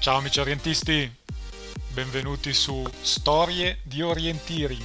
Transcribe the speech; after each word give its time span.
Ciao 0.00 0.16
amici 0.16 0.40
orientisti, 0.40 1.14
benvenuti 1.92 2.54
su 2.54 2.82
Storie 3.02 3.80
di 3.82 4.00
Orienteering. 4.00 4.82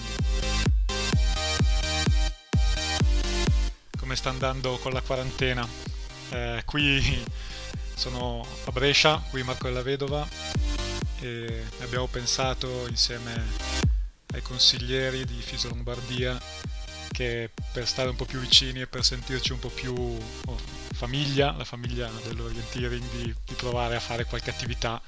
Come 3.98 4.16
sta 4.18 4.30
andando 4.30 4.78
con 4.80 4.92
la 4.92 5.00
quarantena? 5.00 5.66
Eh, 6.32 6.64
qui 6.66 7.24
sono 7.94 8.46
a 8.66 8.72
Brescia, 8.72 9.24
qui 9.30 9.42
Marco 9.44 9.68
della 9.68 9.84
Vedova 9.84 10.28
e 11.22 11.64
abbiamo 11.80 12.08
pensato 12.08 12.86
insieme 12.90 13.42
ai 14.34 14.42
consiglieri 14.42 15.24
di 15.24 15.40
Fisa 15.40 15.70
Lombardia 15.70 16.38
che 17.08 17.52
per 17.72 17.88
stare 17.88 18.10
un 18.10 18.18
po' 18.18 18.26
più 18.26 18.40
vicini 18.40 18.82
e 18.82 18.88
per 18.88 19.06
sentirci 19.06 19.54
un 19.54 19.60
po' 19.60 19.70
più 19.70 19.94
oh, 19.96 20.85
famiglia, 20.96 21.54
la 21.56 21.66
famiglia 21.66 22.10
dell'orienteering, 22.24 23.04
di, 23.12 23.36
di, 23.46 23.54
provare 23.54 23.96
a 23.96 24.00
fare 24.00 24.26
qualche 24.26 24.50
attività, 24.50 25.02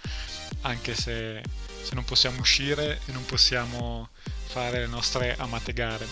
anche 0.62 0.94
se, 0.94 1.42
se 1.82 1.96
non 1.96 2.06
possiamo 2.06 2.40
uscire 2.40 3.00
e 3.06 3.12
non 3.12 3.26
possiamo 3.26 4.10
fare 4.46 4.82
le 4.82 4.88
nostre 4.88 5.36
amate 5.38 5.74
gare. 5.74 6.08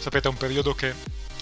Sapete, 0.00 0.28
è 0.28 0.30
un 0.30 0.36
periodo 0.36 0.74
che 0.74 0.94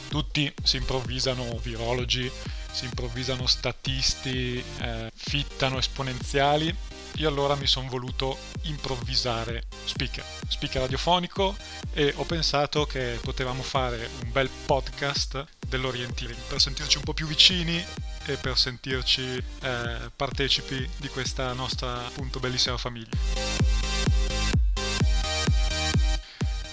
tutti 0.08 0.52
si 0.62 0.78
improvvisano 0.78 1.58
virologi, 1.62 2.30
si 2.72 2.86
improvvisano 2.86 3.46
statisti, 3.46 4.62
eh, 4.80 5.10
fittano 5.14 5.78
esponenziali 5.78 6.74
io 7.16 7.28
allora 7.28 7.54
mi 7.54 7.66
sono 7.66 7.88
voluto 7.88 8.36
improvvisare 8.62 9.64
speaker, 9.84 10.24
speaker 10.48 10.82
radiofonico 10.82 11.56
e 11.92 12.12
ho 12.16 12.24
pensato 12.24 12.86
che 12.86 13.18
potevamo 13.22 13.62
fare 13.62 14.09
un 14.22 14.32
bel 14.32 14.48
podcast 14.66 15.45
dell'orienteering 15.66 16.41
per 16.48 16.60
sentirci 16.60 16.96
un 16.96 17.05
po' 17.05 17.14
più 17.14 17.27
vicini 17.27 17.84
e 18.27 18.36
per 18.36 18.58
sentirci 18.58 19.22
eh, 19.61 20.11
partecipi 20.16 20.88
di 20.97 21.08
questa 21.08 21.53
nostra 21.53 22.06
appunto 22.06 22.41
bellissima 22.41 22.77
famiglia. 22.78 23.16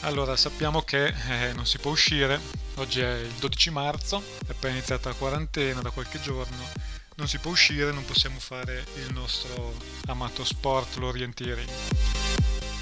Allora, 0.01 0.35
sappiamo 0.35 0.81
che 0.81 1.13
eh, 1.29 1.53
non 1.53 1.67
si 1.67 1.77
può 1.77 1.91
uscire, 1.91 2.39
oggi 2.75 3.01
è 3.01 3.19
il 3.19 3.33
12 3.33 3.69
marzo, 3.69 4.23
è 4.47 4.49
appena 4.49 4.73
iniziata 4.73 5.09
la 5.09 5.15
quarantena 5.15 5.81
da 5.81 5.91
qualche 5.91 6.19
giorno 6.19 6.90
non 7.21 7.29
si 7.29 7.37
può 7.37 7.51
uscire, 7.51 7.91
non 7.91 8.03
possiamo 8.03 8.39
fare 8.39 8.83
il 8.95 9.13
nostro 9.13 9.75
amato 10.07 10.43
sport, 10.43 10.95
l'orienteering. 10.95 11.69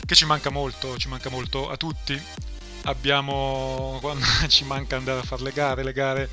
Che 0.05 0.15
ci 0.15 0.23
manca 0.23 0.49
molto, 0.49 0.97
ci 0.97 1.09
manca 1.09 1.29
molto 1.29 1.69
a 1.69 1.75
tutti. 1.75 2.17
Abbiamo, 2.83 3.99
ci 4.47 4.63
manca 4.63 4.95
andare 4.95 5.19
a 5.19 5.23
fare 5.23 5.43
le 5.43 5.51
gare, 5.51 5.83
le 5.83 5.91
gare 5.91 6.29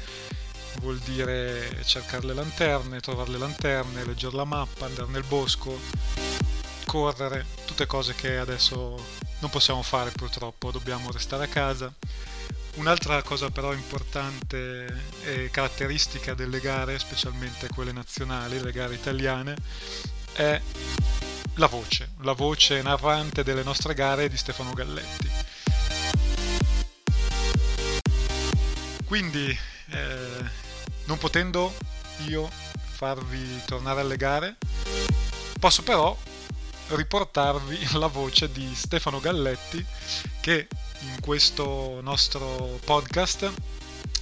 vuol 0.78 0.98
dire 0.98 1.82
cercare 1.84 2.26
le 2.26 2.34
lanterne, 2.34 3.00
trovare 3.00 3.32
le 3.32 3.38
lanterne, 3.38 4.04
leggere 4.04 4.36
la 4.36 4.44
mappa, 4.44 4.86
andare 4.86 5.10
nel 5.10 5.24
bosco, 5.24 5.76
correre, 6.84 7.44
tutte 7.64 7.86
cose 7.86 8.14
che 8.14 8.38
adesso 8.38 9.04
non 9.40 9.50
possiamo 9.50 9.82
fare 9.82 10.12
purtroppo, 10.12 10.70
dobbiamo 10.70 11.10
restare 11.10 11.42
a 11.42 11.48
casa 11.48 11.92
Un'altra 12.76 13.22
cosa 13.22 13.50
però 13.50 13.72
importante 13.72 15.02
e 15.24 15.48
caratteristica 15.50 16.34
delle 16.34 16.60
gare, 16.60 16.98
specialmente 16.98 17.68
quelle 17.68 17.90
nazionali, 17.90 18.60
le 18.60 18.70
gare 18.70 18.94
italiane, 18.94 19.56
è 20.34 20.60
la 21.54 21.66
voce, 21.66 22.10
la 22.20 22.32
voce 22.32 22.82
narrante 22.82 23.42
delle 23.42 23.62
nostre 23.62 23.94
gare 23.94 24.28
di 24.28 24.36
Stefano 24.36 24.74
Galletti. 24.74 25.30
Quindi, 29.06 29.58
eh, 29.90 30.44
non 31.06 31.16
potendo 31.16 31.72
io 32.26 32.50
farvi 32.92 33.62
tornare 33.64 34.02
alle 34.02 34.18
gare, 34.18 34.56
posso 35.58 35.82
però 35.82 36.14
riportarvi 36.88 37.92
la 37.94 38.06
voce 38.06 38.52
di 38.52 38.74
Stefano 38.74 39.18
Galletti 39.18 39.84
che 40.40 40.68
in 41.00 41.20
questo 41.20 42.00
nostro 42.02 42.78
podcast 42.84 43.52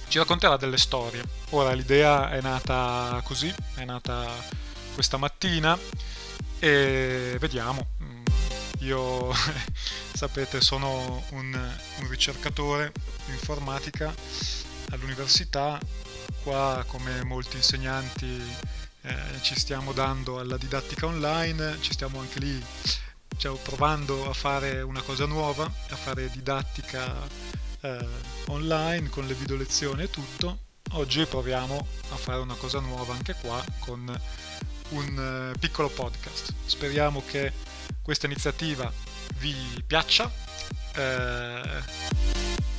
ci 0.07 0.17
racconterà 0.17 0.57
delle 0.57 0.77
storie. 0.77 1.23
Ora 1.51 1.73
l'idea 1.73 2.31
è 2.31 2.41
nata 2.41 3.21
così, 3.23 3.53
è 3.75 3.83
nata 3.85 4.29
questa 4.93 5.17
mattina 5.17 5.77
e 6.59 7.37
vediamo. 7.39 7.87
Io, 8.79 9.33
sapete, 10.13 10.61
sono 10.61 11.23
un, 11.31 11.75
un 11.99 12.09
ricercatore 12.09 12.91
di 13.25 13.31
informatica 13.31 14.13
all'università, 14.91 15.79
qua 16.43 16.83
come 16.87 17.23
molti 17.23 17.57
insegnanti 17.57 18.41
eh, 19.01 19.15
ci 19.41 19.57
stiamo 19.57 19.91
dando 19.91 20.39
alla 20.39 20.57
didattica 20.57 21.05
online, 21.05 21.77
ci 21.81 21.93
stiamo 21.93 22.19
anche 22.19 22.39
lì 22.39 22.63
diciamo, 23.35 23.57
provando 23.57 24.29
a 24.29 24.33
fare 24.33 24.81
una 24.81 25.01
cosa 25.01 25.25
nuova, 25.25 25.65
a 25.65 25.95
fare 25.95 26.29
didattica 26.31 27.13
eh, 27.81 28.07
online 28.47 29.09
con 29.09 29.27
le 29.27 29.33
video 29.33 29.57
lezioni 29.57 30.03
e 30.03 30.09
tutto. 30.09 30.59
Oggi 30.93 31.25
proviamo 31.25 31.85
a 32.11 32.15
fare 32.15 32.39
una 32.39 32.55
cosa 32.55 32.79
nuova 32.79 33.13
anche 33.13 33.35
qua 33.41 33.61
con 33.79 34.19
un 34.89 35.51
eh, 35.53 35.59
piccolo 35.59 35.89
podcast. 35.89 36.53
Speriamo 36.65 37.21
che 37.25 37.51
questa 38.01 38.25
iniziativa 38.25 38.91
vi 39.37 39.53
piaccia. 39.85 40.31
Eh, 40.95 41.83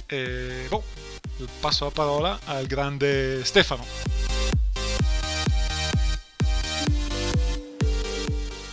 e 0.07 0.67
boh, 0.69 0.85
passo 1.61 1.85
la 1.85 1.91
parola 1.91 2.39
al 2.45 2.67
grande 2.67 3.45
Stefano. 3.45 3.85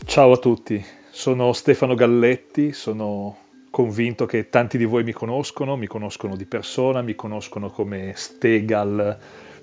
Ciao 0.05 0.31
a 0.31 0.37
tutti, 0.37 0.85
sono 1.15 1.53
Stefano 1.53 1.93
Galletti, 1.93 2.73
sono 2.73 3.37
convinto 3.69 4.25
che 4.25 4.49
tanti 4.49 4.79
di 4.79 4.85
voi 4.85 5.03
mi 5.03 5.11
conoscono, 5.11 5.75
mi 5.75 5.85
conoscono 5.85 6.35
di 6.35 6.45
persona, 6.45 7.03
mi 7.03 7.13
conoscono 7.13 7.69
come 7.69 8.13
Stegal 8.15 9.15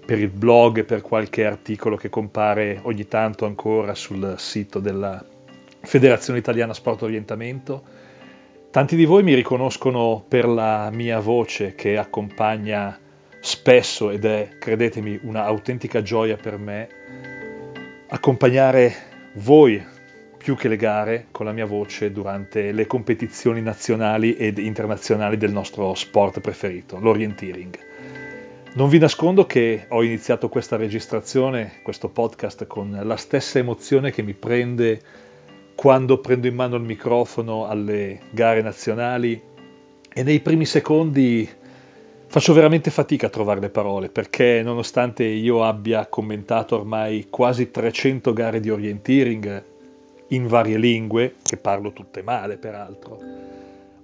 per 0.06 0.20
il 0.20 0.28
blog 0.28 0.84
per 0.84 1.00
qualche 1.02 1.44
articolo 1.44 1.96
che 1.96 2.08
compare 2.08 2.78
ogni 2.84 3.08
tanto 3.08 3.46
ancora 3.46 3.96
sul 3.96 4.36
sito 4.38 4.78
della 4.78 5.22
Federazione 5.80 6.38
Italiana 6.38 6.72
Sport 6.72 7.02
Orientamento. 7.02 7.82
Tanti 8.70 8.94
di 8.94 9.04
voi 9.04 9.24
mi 9.24 9.34
riconoscono 9.34 10.24
per 10.26 10.46
la 10.46 10.88
mia 10.92 11.18
voce 11.18 11.74
che 11.74 11.98
accompagna 11.98 12.96
spesso 13.40 14.10
ed 14.10 14.24
è, 14.24 14.50
credetemi, 14.56 15.18
un'autentica 15.24 16.00
gioia 16.00 16.36
per 16.36 16.58
me 16.58 16.88
accompagnare 18.06 18.94
voi 19.34 19.98
più 20.42 20.56
che 20.56 20.68
le 20.68 20.76
gare 20.76 21.26
con 21.30 21.44
la 21.44 21.52
mia 21.52 21.66
voce 21.66 22.12
durante 22.12 22.72
le 22.72 22.86
competizioni 22.86 23.60
nazionali 23.60 24.36
ed 24.36 24.56
internazionali 24.56 25.36
del 25.36 25.52
nostro 25.52 25.92
sport 25.94 26.40
preferito, 26.40 26.98
l'orienteering. 26.98 27.78
Non 28.72 28.88
vi 28.88 28.96
nascondo 28.96 29.44
che 29.44 29.84
ho 29.88 30.02
iniziato 30.02 30.48
questa 30.48 30.76
registrazione, 30.76 31.80
questo 31.82 32.08
podcast, 32.08 32.66
con 32.66 32.98
la 33.02 33.16
stessa 33.16 33.58
emozione 33.58 34.12
che 34.12 34.22
mi 34.22 34.32
prende 34.32 35.00
quando 35.74 36.18
prendo 36.20 36.46
in 36.46 36.54
mano 36.54 36.76
il 36.76 36.84
microfono 36.84 37.66
alle 37.66 38.20
gare 38.30 38.62
nazionali 38.62 39.38
e 40.10 40.22
nei 40.22 40.40
primi 40.40 40.64
secondi 40.64 41.46
faccio 42.26 42.54
veramente 42.54 42.90
fatica 42.90 43.26
a 43.26 43.30
trovare 43.30 43.60
le 43.60 43.70
parole 43.70 44.08
perché 44.08 44.62
nonostante 44.62 45.24
io 45.24 45.64
abbia 45.64 46.06
commentato 46.06 46.76
ormai 46.76 47.26
quasi 47.28 47.70
300 47.70 48.32
gare 48.32 48.60
di 48.60 48.70
orienteering, 48.70 49.64
in 50.30 50.46
varie 50.46 50.76
lingue, 50.76 51.36
che 51.42 51.56
parlo 51.56 51.92
tutte 51.92 52.22
male 52.22 52.56
peraltro. 52.56 53.18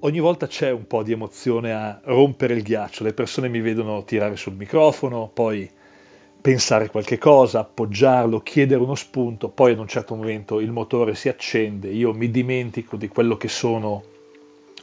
Ogni 0.00 0.20
volta 0.20 0.46
c'è 0.46 0.70
un 0.70 0.86
po' 0.86 1.02
di 1.02 1.12
emozione 1.12 1.72
a 1.72 2.00
rompere 2.04 2.54
il 2.54 2.62
ghiaccio, 2.62 3.02
le 3.02 3.12
persone 3.12 3.48
mi 3.48 3.60
vedono 3.60 4.04
tirare 4.04 4.36
sul 4.36 4.54
microfono, 4.54 5.30
poi 5.32 5.68
pensare 6.40 6.88
qualche 6.90 7.18
cosa, 7.18 7.60
appoggiarlo, 7.60 8.40
chiedere 8.40 8.80
uno 8.80 8.94
spunto, 8.94 9.48
poi 9.48 9.72
ad 9.72 9.78
un 9.78 9.88
certo 9.88 10.14
momento 10.14 10.60
il 10.60 10.70
motore 10.70 11.14
si 11.14 11.28
accende, 11.28 11.88
io 11.88 12.12
mi 12.12 12.30
dimentico 12.30 12.96
di 12.96 13.08
quello 13.08 13.36
che 13.36 13.48
sono 13.48 14.02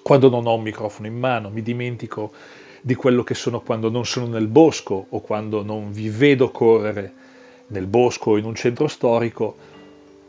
quando 0.01 0.29
non 0.29 0.45
ho 0.45 0.55
un 0.55 0.61
microfono 0.61 1.07
in 1.07 1.17
mano, 1.17 1.49
mi 1.49 1.61
dimentico 1.61 2.31
di 2.81 2.95
quello 2.95 3.23
che 3.23 3.33
sono 3.33 3.61
quando 3.61 3.89
non 3.89 4.05
sono 4.05 4.27
nel 4.27 4.47
bosco 4.47 5.05
o 5.07 5.21
quando 5.21 5.63
non 5.63 5.91
vi 5.91 6.09
vedo 6.09 6.51
correre 6.51 7.13
nel 7.67 7.87
bosco 7.87 8.31
o 8.31 8.37
in 8.37 8.43
un 8.43 8.55
centro 8.55 8.87
storico 8.87 9.55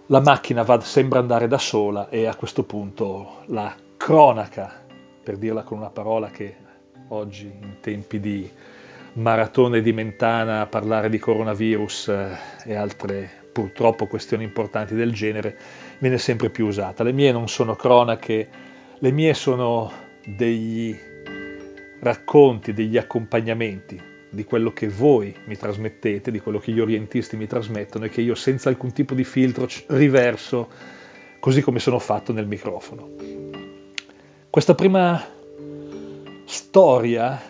la 0.07 0.21
macchina 0.21 0.63
va, 0.63 0.81
sembra 0.81 1.19
andare 1.19 1.49
da 1.49 1.59
sola 1.59 2.09
e 2.11 2.27
a 2.27 2.35
questo 2.35 2.65
punto 2.65 3.43
la 3.47 3.75
cronaca, 3.97 4.83
per 5.23 5.37
dirla 5.37 5.63
con 5.63 5.79
una 5.79 5.91
parola 5.91 6.29
che 6.31 6.57
oggi 7.09 7.47
in 7.47 7.77
tempi 7.81 8.21
di 8.21 8.51
maratone 9.15 9.81
di 9.81 9.93
Mentana 9.93 10.67
parlare 10.67 11.09
di 11.09 11.19
coronavirus 11.19 12.09
eh, 12.09 12.37
e 12.65 12.75
altre 12.75 13.31
purtroppo 13.53 14.07
questioni 14.07 14.43
importanti 14.43 14.95
del 14.95 15.13
genere 15.13 15.57
viene 16.01 16.19
sempre 16.19 16.51
più 16.51 16.67
usata. 16.67 17.03
Le 17.03 17.13
mie 17.13 17.33
non 17.33 17.49
sono 17.49 17.75
cronache, 17.75 18.49
le 18.99 19.11
mie 19.11 19.33
sono 19.33 19.91
degli 20.25 20.95
racconti, 22.01 22.75
degli 22.75 22.99
accompagnamenti 22.99 24.13
di 24.35 24.45
quello 24.45 24.73
che 24.73 24.89
voi 24.89 25.35
mi 25.47 25.57
trasmettete, 25.57 26.31
di 26.31 26.41
quello 26.41 26.59
che 26.59 26.73
gli 26.73 26.81
orientisti 26.81 27.37
mi 27.37 27.47
trasmettono 27.47 28.05
e 28.05 28.09
che 28.09 28.21
io 28.21 28.35
senza 28.35 28.69
alcun 28.69 28.93
tipo 28.93 29.15
di 29.15 29.25
filtro 29.25 29.69
riverso 29.89 30.69
così 31.41 31.63
come 31.63 31.79
sono 31.79 31.99
fatto 31.99 32.33
nel 32.33 32.47
microfono. 32.47 33.09
Questa 34.51 34.75
prima 34.75 35.23
storia, 36.45 37.41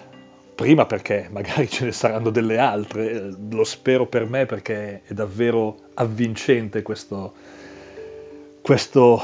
prima 0.55 0.87
perché 0.87 1.29
magari 1.31 1.69
ce 1.69 1.85
ne 1.85 1.93
saranno 1.93 2.31
delle 2.31 2.59
altre, 2.59 3.31
lo 3.51 3.65
spero 3.65 4.07
per 4.07 4.29
me 4.29 4.47
perché 4.47 5.03
è 5.05 5.13
davvero 5.13 5.77
avvincente 5.95 6.83
questo, 6.83 7.35
questo, 8.61 9.23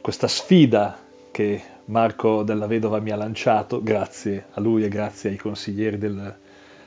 questa 0.00 0.28
sfida 0.28 0.98
che 1.30 1.62
Marco 1.90 2.44
della 2.44 2.68
Vedova 2.68 3.00
mi 3.00 3.10
ha 3.10 3.16
lanciato, 3.16 3.82
grazie 3.82 4.46
a 4.52 4.60
lui 4.60 4.84
e 4.84 4.88
grazie 4.88 5.30
ai 5.30 5.36
consiglieri 5.36 5.98
del 5.98 6.36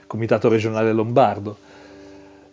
Comitato 0.08 0.48
regionale 0.48 0.94
lombardo. 0.94 1.58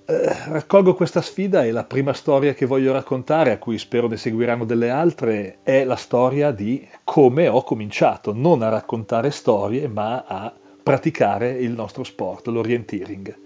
Eh, 0.05 0.37
raccolgo 0.49 0.95
questa 0.95 1.23
sfida 1.23 1.63
e 1.63 1.71
la 1.71 1.85
prima 1.85 2.13
storia 2.13 2.53
che 2.53 2.67
voglio 2.67 2.93
raccontare, 2.93 3.53
a 3.53 3.59
cui 3.59 3.79
spero 3.79 4.09
ne 4.09 4.17
seguiranno 4.17 4.65
delle 4.65 4.91
altre, 4.91 5.59
è 5.63 5.85
la 5.85 5.95
storia 5.95 6.51
di 6.51 6.85
come 7.05 7.47
ho 7.47 7.63
cominciato, 7.63 8.33
non 8.35 8.63
a 8.63 8.69
raccontare 8.69 9.31
storie, 9.31 9.87
ma 9.87 10.25
a 10.27 10.53
praticare 10.83 11.53
il 11.53 11.71
nostro 11.71 12.03
sport, 12.03 12.49
l'orienteering. 12.49 13.39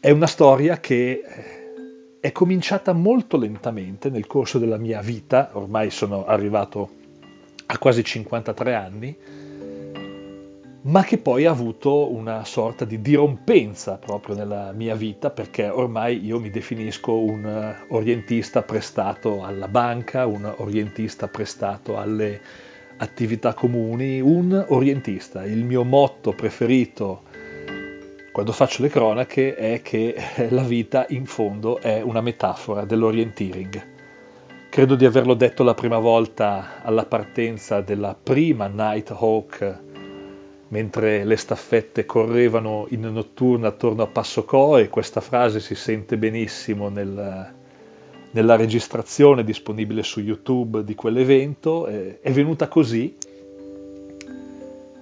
È 0.00 0.10
una 0.10 0.26
storia 0.26 0.80
che 0.80 1.22
è 2.18 2.32
cominciata 2.32 2.92
molto 2.92 3.36
lentamente 3.36 4.10
nel 4.10 4.26
corso 4.26 4.58
della 4.58 4.78
mia 4.78 5.00
vita, 5.02 5.50
ormai 5.52 5.90
sono 5.90 6.26
arrivato 6.26 6.97
a 7.70 7.78
quasi 7.78 8.02
53 8.02 8.74
anni, 8.74 9.16
ma 10.80 11.04
che 11.04 11.18
poi 11.18 11.44
ha 11.44 11.50
avuto 11.50 12.10
una 12.10 12.44
sorta 12.44 12.86
di 12.86 13.02
dirompenza 13.02 13.96
proprio 13.96 14.34
nella 14.34 14.72
mia 14.72 14.94
vita 14.94 15.28
perché 15.30 15.68
ormai 15.68 16.24
io 16.24 16.40
mi 16.40 16.48
definisco 16.48 17.18
un 17.18 17.44
eh, 17.44 17.84
orientista 17.88 18.62
prestato 18.62 19.44
alla 19.44 19.68
banca, 19.68 20.24
un 20.24 20.50
orientista 20.56 21.28
prestato 21.28 21.98
alle 21.98 22.40
attività 22.96 23.52
comuni, 23.52 24.20
un 24.20 24.64
orientista. 24.68 25.44
Il 25.44 25.64
mio 25.64 25.84
motto 25.84 26.32
preferito 26.32 27.22
quando 28.32 28.52
faccio 28.52 28.82
le 28.82 28.88
cronache 28.88 29.56
è 29.56 29.82
che 29.82 30.14
la 30.50 30.62
vita 30.62 31.04
in 31.10 31.26
fondo 31.26 31.80
è 31.80 32.00
una 32.00 32.22
metafora 32.22 32.84
dell'orienteering. 32.84 33.97
Credo 34.70 34.94
di 34.94 35.06
averlo 35.06 35.34
detto 35.34 35.64
la 35.64 35.74
prima 35.74 35.98
volta 35.98 36.82
alla 36.82 37.04
partenza 37.04 37.80
della 37.80 38.14
prima 38.14 38.68
Nighthawk 38.68 39.78
mentre 40.68 41.24
le 41.24 41.36
staffette 41.36 42.04
correvano 42.04 42.86
in 42.90 43.00
notturna 43.00 43.68
attorno 43.68 44.02
a 44.02 44.06
Passocò 44.06 44.78
e 44.78 44.88
questa 44.88 45.20
frase 45.20 45.58
si 45.60 45.74
sente 45.74 46.18
benissimo 46.18 46.90
nel, 46.90 47.52
nella 48.30 48.56
registrazione 48.56 49.42
disponibile 49.42 50.02
su 50.02 50.20
YouTube 50.20 50.84
di 50.84 50.94
quell'evento, 50.94 51.86
è 51.86 52.30
venuta 52.30 52.68
così, 52.68 53.16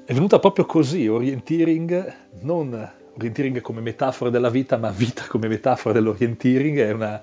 è 0.04 0.12
venuta 0.12 0.38
proprio 0.38 0.64
così, 0.64 1.08
orienteering, 1.08 2.14
non 2.42 2.90
orienteering 3.16 3.60
come 3.60 3.80
metafora 3.80 4.30
della 4.30 4.50
vita, 4.50 4.76
ma 4.76 4.90
vita 4.90 5.24
come 5.28 5.48
metafora 5.48 5.92
dell'orienteering, 5.92 6.78
è 6.78 6.92
una 6.92 7.20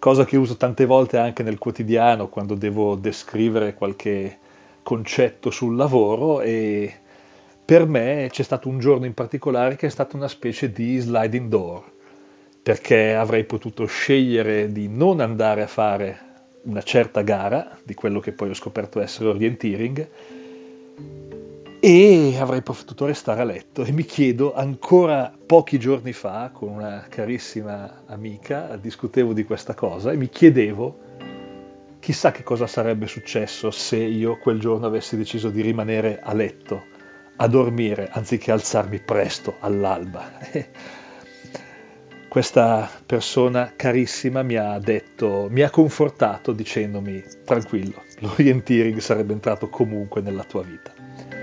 cosa 0.00 0.24
che 0.24 0.38
uso 0.38 0.56
tante 0.56 0.86
volte 0.86 1.18
anche 1.18 1.42
nel 1.42 1.58
quotidiano 1.58 2.28
quando 2.28 2.54
devo 2.54 2.96
descrivere 2.96 3.74
qualche 3.74 4.38
concetto 4.82 5.50
sul 5.50 5.76
lavoro 5.76 6.40
e 6.40 6.92
per 7.62 7.86
me 7.86 8.26
c'è 8.30 8.42
stato 8.42 8.68
un 8.68 8.80
giorno 8.80 9.04
in 9.04 9.12
particolare 9.12 9.76
che 9.76 9.86
è 9.86 9.90
stato 9.90 10.16
una 10.16 10.26
specie 10.26 10.72
di 10.72 10.98
sliding 10.98 11.48
door, 11.48 11.84
perché 12.62 13.14
avrei 13.14 13.44
potuto 13.44 13.84
scegliere 13.84 14.72
di 14.72 14.88
non 14.88 15.20
andare 15.20 15.62
a 15.62 15.68
fare 15.68 16.18
una 16.62 16.82
certa 16.82 17.20
gara, 17.20 17.78
di 17.84 17.94
quello 17.94 18.20
che 18.20 18.32
poi 18.32 18.48
ho 18.48 18.54
scoperto 18.54 19.00
essere 19.00 19.28
orienteering, 19.28 20.08
e 21.80 22.36
avrei 22.38 22.60
potuto 22.60 23.06
restare 23.06 23.40
a 23.40 23.44
letto. 23.44 23.82
E 23.84 23.92
mi 23.92 24.04
chiedo, 24.04 24.54
ancora 24.54 25.32
pochi 25.46 25.78
giorni 25.78 26.12
fa, 26.12 26.50
con 26.52 26.68
una 26.68 27.06
carissima 27.08 28.02
amica, 28.06 28.76
discutevo 28.76 29.32
di 29.32 29.44
questa 29.44 29.74
cosa 29.74 30.12
e 30.12 30.16
mi 30.16 30.28
chiedevo 30.28 31.08
chissà 31.98 32.32
che 32.32 32.42
cosa 32.42 32.66
sarebbe 32.66 33.06
successo 33.06 33.70
se 33.70 33.96
io 33.96 34.38
quel 34.38 34.58
giorno 34.58 34.86
avessi 34.86 35.16
deciso 35.16 35.50
di 35.50 35.60
rimanere 35.60 36.20
a 36.22 36.32
letto 36.34 36.98
a 37.36 37.46
dormire 37.46 38.08
anziché 38.10 38.52
alzarmi 38.52 39.00
presto 39.00 39.56
all'alba. 39.60 40.30
Questa 42.28 42.88
persona 43.04 43.72
carissima 43.74 44.42
mi 44.42 44.56
ha 44.56 44.78
detto, 44.78 45.48
mi 45.50 45.62
ha 45.62 45.70
confortato 45.70 46.52
dicendomi 46.52 47.22
tranquillo, 47.44 48.04
l'orienteering 48.20 48.98
sarebbe 48.98 49.32
entrato 49.32 49.68
comunque 49.68 50.20
nella 50.20 50.44
tua 50.44 50.62
vita. 50.62 51.39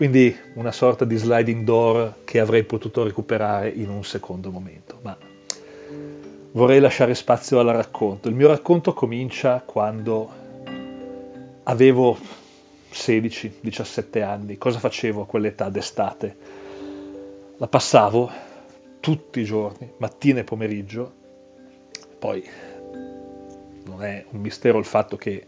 Quindi 0.00 0.34
una 0.54 0.72
sorta 0.72 1.04
di 1.04 1.14
sliding 1.14 1.62
door 1.62 2.24
che 2.24 2.40
avrei 2.40 2.64
potuto 2.64 3.04
recuperare 3.04 3.68
in 3.68 3.90
un 3.90 4.02
secondo 4.02 4.50
momento, 4.50 4.98
ma 5.02 5.14
vorrei 6.52 6.80
lasciare 6.80 7.14
spazio 7.14 7.58
al 7.58 7.66
racconto. 7.66 8.30
Il 8.30 8.34
mio 8.34 8.48
racconto 8.48 8.94
comincia 8.94 9.62
quando 9.62 10.30
avevo 11.64 12.16
16-17 12.90 14.22
anni, 14.22 14.56
cosa 14.56 14.78
facevo 14.78 15.20
a 15.20 15.26
quell'età 15.26 15.68
d'estate? 15.68 16.36
La 17.58 17.68
passavo 17.68 18.30
tutti 19.00 19.40
i 19.40 19.44
giorni, 19.44 19.92
mattina 19.98 20.40
e 20.40 20.44
pomeriggio, 20.44 21.12
poi 22.18 22.42
non 23.84 24.02
è 24.02 24.24
un 24.30 24.40
mistero 24.40 24.78
il 24.78 24.86
fatto 24.86 25.18
che 25.18 25.44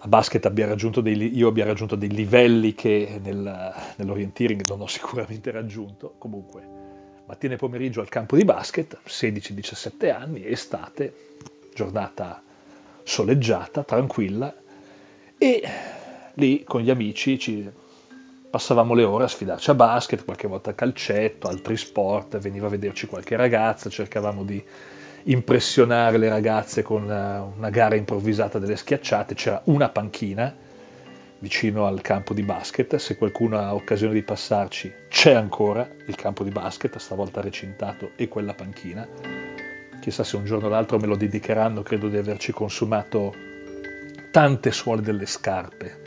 a 0.00 0.06
basket 0.08 0.44
abbia 0.46 0.66
raggiunto 0.66 1.00
dei, 1.00 1.36
io 1.36 1.48
abbia 1.48 1.64
raggiunto 1.64 1.96
dei 1.96 2.10
livelli 2.10 2.74
che 2.74 3.20
nel, 3.22 3.74
nell'orienteering 3.96 4.62
non 4.68 4.82
ho 4.82 4.86
sicuramente 4.86 5.50
raggiunto, 5.50 6.14
comunque 6.18 6.76
mattina 7.26 7.54
e 7.54 7.56
pomeriggio 7.56 8.00
al 8.00 8.08
campo 8.08 8.36
di 8.36 8.44
basket, 8.44 8.98
16-17 9.06 10.10
anni, 10.10 10.46
estate, 10.46 11.14
giornata 11.74 12.42
soleggiata, 13.02 13.82
tranquilla, 13.82 14.54
e 15.36 15.62
lì 16.34 16.64
con 16.64 16.80
gli 16.80 16.90
amici 16.90 17.38
ci 17.38 17.70
passavamo 18.50 18.94
le 18.94 19.04
ore 19.04 19.24
a 19.24 19.28
sfidarci 19.28 19.70
a 19.70 19.74
basket, 19.74 20.24
qualche 20.24 20.48
volta 20.48 20.70
a 20.70 20.74
calcetto, 20.74 21.48
altri 21.48 21.76
sport, 21.76 22.38
veniva 22.38 22.66
a 22.66 22.70
vederci 22.70 23.06
qualche 23.06 23.36
ragazza, 23.36 23.90
cercavamo 23.90 24.42
di 24.42 24.64
impressionare 25.24 26.18
le 26.18 26.28
ragazze 26.28 26.82
con 26.82 27.02
una, 27.04 27.42
una 27.42 27.70
gara 27.70 27.94
improvvisata 27.94 28.58
delle 28.58 28.76
schiacciate, 28.76 29.34
c'era 29.34 29.60
una 29.64 29.88
panchina 29.88 30.54
vicino 31.40 31.86
al 31.86 32.00
campo 32.00 32.34
di 32.34 32.42
basket, 32.42 32.96
se 32.96 33.16
qualcuno 33.16 33.58
ha 33.58 33.74
occasione 33.74 34.14
di 34.14 34.22
passarci 34.22 34.92
c'è 35.08 35.32
ancora 35.32 35.88
il 36.06 36.14
campo 36.16 36.42
di 36.42 36.50
basket, 36.50 36.96
stavolta 36.98 37.40
recintato 37.40 38.12
e 38.16 38.28
quella 38.28 38.54
panchina, 38.54 39.06
chissà 40.00 40.24
se 40.24 40.36
un 40.36 40.44
giorno 40.44 40.66
o 40.66 40.70
l'altro 40.70 40.98
me 40.98 41.06
lo 41.06 41.16
dedicheranno, 41.16 41.82
credo 41.82 42.08
di 42.08 42.16
averci 42.16 42.52
consumato 42.52 43.34
tante 44.30 44.72
suole 44.72 45.00
delle 45.00 45.26
scarpe 45.26 46.02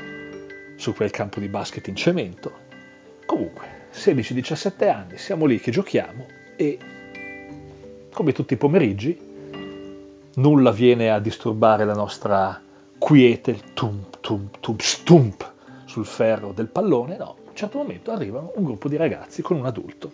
su 0.76 0.94
quel 0.94 1.12
campo 1.12 1.40
di 1.40 1.48
basket 1.48 1.88
in 1.88 1.96
cemento. 1.96 2.70
Comunque, 3.26 3.88
16-17 3.94 4.90
anni, 4.90 5.18
siamo 5.18 5.46
lì 5.46 5.60
che 5.60 5.72
giochiamo 5.72 6.26
e, 6.56 6.78
come 8.14 8.32
tutti 8.34 8.54
i 8.54 8.58
pomeriggi, 8.58 9.18
nulla 10.36 10.72
viene 10.72 11.12
a 11.12 11.20
disturbare 11.20 11.86
la 11.86 11.94
nostra 11.94 12.62
quiete, 12.98 13.52
il 13.52 13.74
tump, 13.74 14.20
tump, 14.20 14.60
tump, 14.60 14.80
stump 14.80 15.52
sul 15.86 16.06
ferro 16.06 16.52
del 16.54 16.68
pallone, 16.68 17.18
no, 17.18 17.26
a 17.26 17.50
un 17.50 17.56
certo 17.56 17.78
momento 17.78 18.12
arrivano 18.12 18.52
un 18.56 18.64
gruppo 18.64 18.88
di 18.88 18.96
ragazzi 18.96 19.42
con 19.42 19.58
un 19.58 19.66
adulto. 19.66 20.12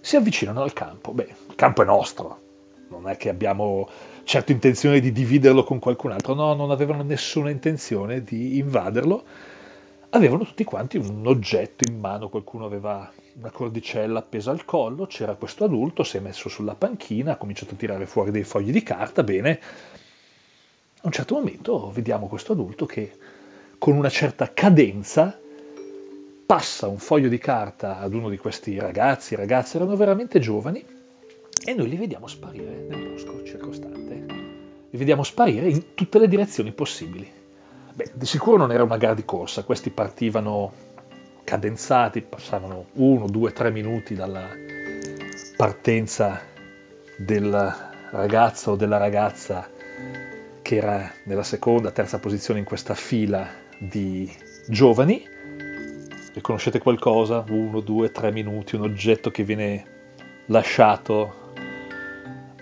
Si 0.00 0.16
avvicinano 0.16 0.62
al 0.62 0.72
campo, 0.72 1.12
beh, 1.12 1.28
il 1.48 1.54
campo 1.54 1.82
è 1.82 1.84
nostro, 1.84 2.40
non 2.88 3.08
è 3.08 3.16
che 3.16 3.28
abbiamo 3.28 3.88
certo 4.24 4.52
intenzione 4.52 5.00
di 5.00 5.12
dividerlo 5.12 5.64
con 5.64 5.78
qualcun 5.78 6.12
altro, 6.12 6.34
no, 6.34 6.54
non 6.54 6.70
avevano 6.70 7.02
nessuna 7.02 7.50
intenzione 7.50 8.22
di 8.22 8.58
invaderlo, 8.58 9.22
avevano 10.14 10.44
tutti 10.44 10.64
quanti 10.64 10.98
un 10.98 11.26
oggetto 11.26 11.90
in 11.90 11.98
mano, 11.98 12.28
qualcuno 12.28 12.66
aveva 12.66 13.10
una 13.34 13.50
cordicella 13.50 14.18
appesa 14.18 14.50
al 14.50 14.64
collo, 14.64 15.06
c'era 15.06 15.34
questo 15.34 15.64
adulto, 15.64 16.02
si 16.02 16.18
è 16.18 16.20
messo 16.20 16.48
sulla 16.48 16.74
panchina, 16.74 17.32
ha 17.32 17.36
cominciato 17.36 17.74
a 17.74 17.76
tirare 17.76 18.06
fuori 18.06 18.30
dei 18.30 18.44
fogli 18.44 18.70
di 18.72 18.82
carta, 18.82 19.22
bene, 19.22 19.60
a 20.96 21.06
un 21.06 21.12
certo 21.12 21.34
momento 21.34 21.90
vediamo 21.90 22.28
questo 22.28 22.52
adulto 22.52 22.84
che 22.84 23.16
con 23.78 23.96
una 23.96 24.10
certa 24.10 24.52
cadenza 24.52 25.38
passa 26.44 26.88
un 26.88 26.98
foglio 26.98 27.28
di 27.28 27.38
carta 27.38 27.98
ad 27.98 28.12
uno 28.12 28.28
di 28.28 28.36
questi 28.36 28.78
ragazzi, 28.78 29.32
i 29.32 29.36
ragazzi 29.36 29.76
erano 29.76 29.96
veramente 29.96 30.38
giovani, 30.40 30.84
e 31.64 31.74
noi 31.74 31.88
li 31.88 31.96
vediamo 31.96 32.26
sparire 32.26 32.84
nel 32.86 33.12
bosco 33.12 33.42
circostante, 33.44 34.26
li 34.90 34.98
vediamo 34.98 35.22
sparire 35.22 35.70
in 35.70 35.94
tutte 35.94 36.18
le 36.18 36.28
direzioni 36.28 36.70
possibili 36.72 37.40
Beh, 37.94 38.10
di 38.14 38.24
sicuro 38.26 38.56
non 38.56 38.72
era 38.72 38.82
una 38.82 38.96
gara 38.96 39.14
di 39.14 39.24
corsa, 39.24 39.64
questi 39.64 39.90
partivano 39.90 40.72
cadenzati, 41.44 42.22
passavano 42.22 42.86
uno, 42.94 43.26
due, 43.26 43.52
tre 43.52 43.70
minuti 43.70 44.14
dalla 44.14 44.48
partenza 45.56 46.40
del 47.18 47.74
ragazzo 48.10 48.70
o 48.70 48.76
della 48.76 48.96
ragazza 48.96 49.68
che 50.62 50.76
era 50.76 51.12
nella 51.24 51.42
seconda, 51.42 51.90
terza 51.90 52.18
posizione 52.18 52.60
in 52.60 52.64
questa 52.64 52.94
fila 52.94 53.46
di 53.78 54.32
giovani. 54.68 55.28
Riconoscete 56.32 56.78
qualcosa? 56.78 57.44
Uno, 57.48 57.80
due, 57.80 58.10
tre 58.10 58.32
minuti, 58.32 58.74
un 58.74 58.82
oggetto 58.82 59.30
che 59.30 59.44
viene 59.44 59.84
lasciato 60.46 61.41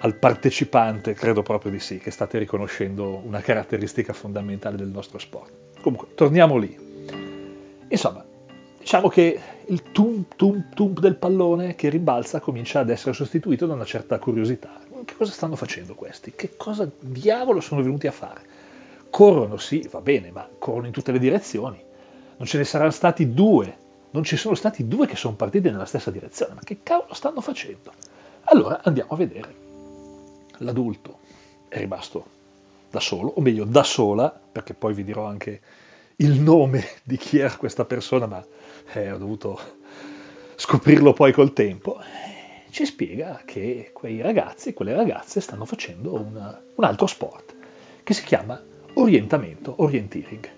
al 0.02 0.14
partecipante, 0.14 1.12
credo 1.12 1.42
proprio 1.42 1.70
di 1.70 1.78
sì, 1.78 1.98
che 1.98 2.10
state 2.10 2.38
riconoscendo 2.38 3.20
una 3.24 3.40
caratteristica 3.40 4.12
fondamentale 4.12 4.76
del 4.76 4.88
nostro 4.88 5.18
sport. 5.18 5.50
Comunque, 5.80 6.14
torniamo 6.14 6.56
lì. 6.56 6.74
Insomma, 7.88 8.24
diciamo 8.78 9.08
che 9.08 9.38
il 9.66 9.82
tum 9.92 10.24
tum 10.36 10.68
tum 10.74 10.94
del 10.94 11.16
pallone 11.16 11.74
che 11.74 11.90
rimbalza 11.90 12.40
comincia 12.40 12.80
ad 12.80 12.88
essere 12.88 13.12
sostituito 13.12 13.66
da 13.66 13.74
una 13.74 13.84
certa 13.84 14.18
curiosità. 14.18 14.80
Che 15.04 15.14
cosa 15.16 15.32
stanno 15.32 15.56
facendo 15.56 15.94
questi? 15.94 16.32
Che 16.34 16.56
cosa 16.56 16.90
diavolo 16.98 17.60
sono 17.60 17.82
venuti 17.82 18.06
a 18.06 18.12
fare? 18.12 18.40
Corrono, 19.10 19.58
sì, 19.58 19.86
va 19.90 20.00
bene, 20.00 20.30
ma 20.30 20.48
corrono 20.58 20.86
in 20.86 20.92
tutte 20.92 21.12
le 21.12 21.18
direzioni. 21.18 21.82
Non 22.36 22.46
ce 22.46 22.56
ne 22.56 22.64
saranno 22.64 22.90
stati 22.90 23.34
due, 23.34 23.76
non 24.12 24.24
ci 24.24 24.36
sono 24.36 24.54
stati 24.54 24.88
due 24.88 25.06
che 25.06 25.16
sono 25.16 25.34
partiti 25.34 25.68
nella 25.68 25.84
stessa 25.84 26.10
direzione. 26.10 26.54
Ma 26.54 26.60
che 26.64 26.78
cavolo 26.82 27.12
stanno 27.12 27.42
facendo? 27.42 27.92
Allora 28.44 28.80
andiamo 28.82 29.12
a 29.12 29.16
vedere 29.16 29.68
l'adulto 30.60 31.18
è 31.68 31.78
rimasto 31.78 32.38
da 32.90 33.00
solo, 33.00 33.32
o 33.36 33.40
meglio 33.40 33.64
da 33.64 33.82
sola, 33.82 34.30
perché 34.30 34.74
poi 34.74 34.94
vi 34.94 35.04
dirò 35.04 35.24
anche 35.24 35.60
il 36.16 36.40
nome 36.40 36.84
di 37.02 37.16
chi 37.16 37.38
era 37.38 37.54
questa 37.56 37.84
persona, 37.84 38.26
ma 38.26 38.44
eh, 38.92 39.12
ho 39.12 39.18
dovuto 39.18 39.58
scoprirlo 40.56 41.12
poi 41.12 41.32
col 41.32 41.52
tempo, 41.52 41.98
ci 42.70 42.84
spiega 42.84 43.42
che 43.44 43.90
quei 43.92 44.20
ragazzi 44.20 44.70
e 44.70 44.74
quelle 44.74 44.94
ragazze 44.94 45.40
stanno 45.40 45.64
facendo 45.64 46.14
una, 46.14 46.60
un 46.74 46.84
altro 46.84 47.06
sport 47.06 47.54
che 48.02 48.14
si 48.14 48.24
chiama 48.24 48.60
orientamento, 48.94 49.74
orienteering, 49.78 50.50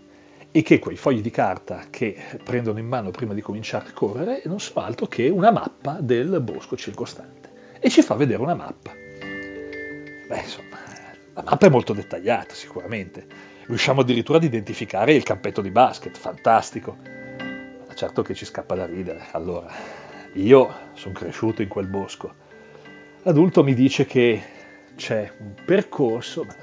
e 0.51 0.63
che 0.63 0.79
quei 0.79 0.97
fogli 0.97 1.23
di 1.23 1.31
carta 1.31 1.87
che 1.89 2.15
prendono 2.45 2.79
in 2.79 2.87
mano 2.87 3.11
prima 3.11 3.33
di 3.33 3.41
cominciare 3.41 3.89
a 3.89 3.93
correre 3.93 4.43
non 4.45 4.61
sono 4.61 4.85
altro 4.85 5.07
che 5.07 5.29
una 5.29 5.51
mappa 5.51 5.99
del 6.01 6.41
bosco 6.41 6.77
circostante 6.77 7.79
e 7.81 7.89
ci 7.89 8.03
fa 8.03 8.15
vedere 8.15 8.43
una 8.43 8.55
mappa 8.55 9.02
Beh, 10.33 10.41
insomma, 10.41 10.79
la 11.35 11.43
mappa 11.43 11.67
è 11.67 11.69
molto 11.69 11.93
dettagliata, 11.93 12.55
sicuramente. 12.55 13.27
Riusciamo 13.67 14.01
addirittura 14.01 14.39
ad 14.39 14.45
identificare 14.45 15.13
il 15.13 15.25
campetto 15.25 15.61
di 15.61 15.71
basket, 15.71 16.17
fantastico. 16.17 16.97
Certo 17.95 18.23
che 18.23 18.33
ci 18.33 18.47
scappa 18.47 18.75
da 18.75 18.87
ridere. 18.87 19.27
Allora, 19.33 19.71
io 20.33 20.75
sono 20.95 21.13
cresciuto 21.13 21.61
in 21.61 21.69
quel 21.69 21.87
bosco. 21.87 22.35
L'adulto 23.25 23.63
mi 23.63 23.75
dice 23.75 24.07
che 24.07 24.43
c'è 24.97 25.31
un 25.39 25.53
percorso, 25.67 26.45
ma 26.45 26.57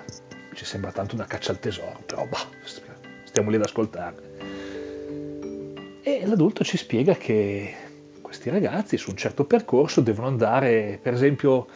ci 0.55 0.65
sembra 0.65 0.91
tanto 0.91 1.13
una 1.13 1.25
caccia 1.25 1.51
al 1.51 1.59
tesoro, 1.59 2.01
però 2.03 2.25
bah, 2.25 2.47
stiamo 3.23 3.51
lì 3.51 3.57
ad 3.57 3.65
ascoltare. 3.65 4.15
E 6.01 6.25
l'adulto 6.25 6.63
ci 6.63 6.75
spiega 6.75 7.13
che 7.13 7.75
questi 8.19 8.49
ragazzi 8.49 8.97
su 8.97 9.11
un 9.11 9.15
certo 9.15 9.45
percorso 9.45 10.01
devono 10.01 10.25
andare, 10.25 10.97
per 10.99 11.13
esempio, 11.13 11.67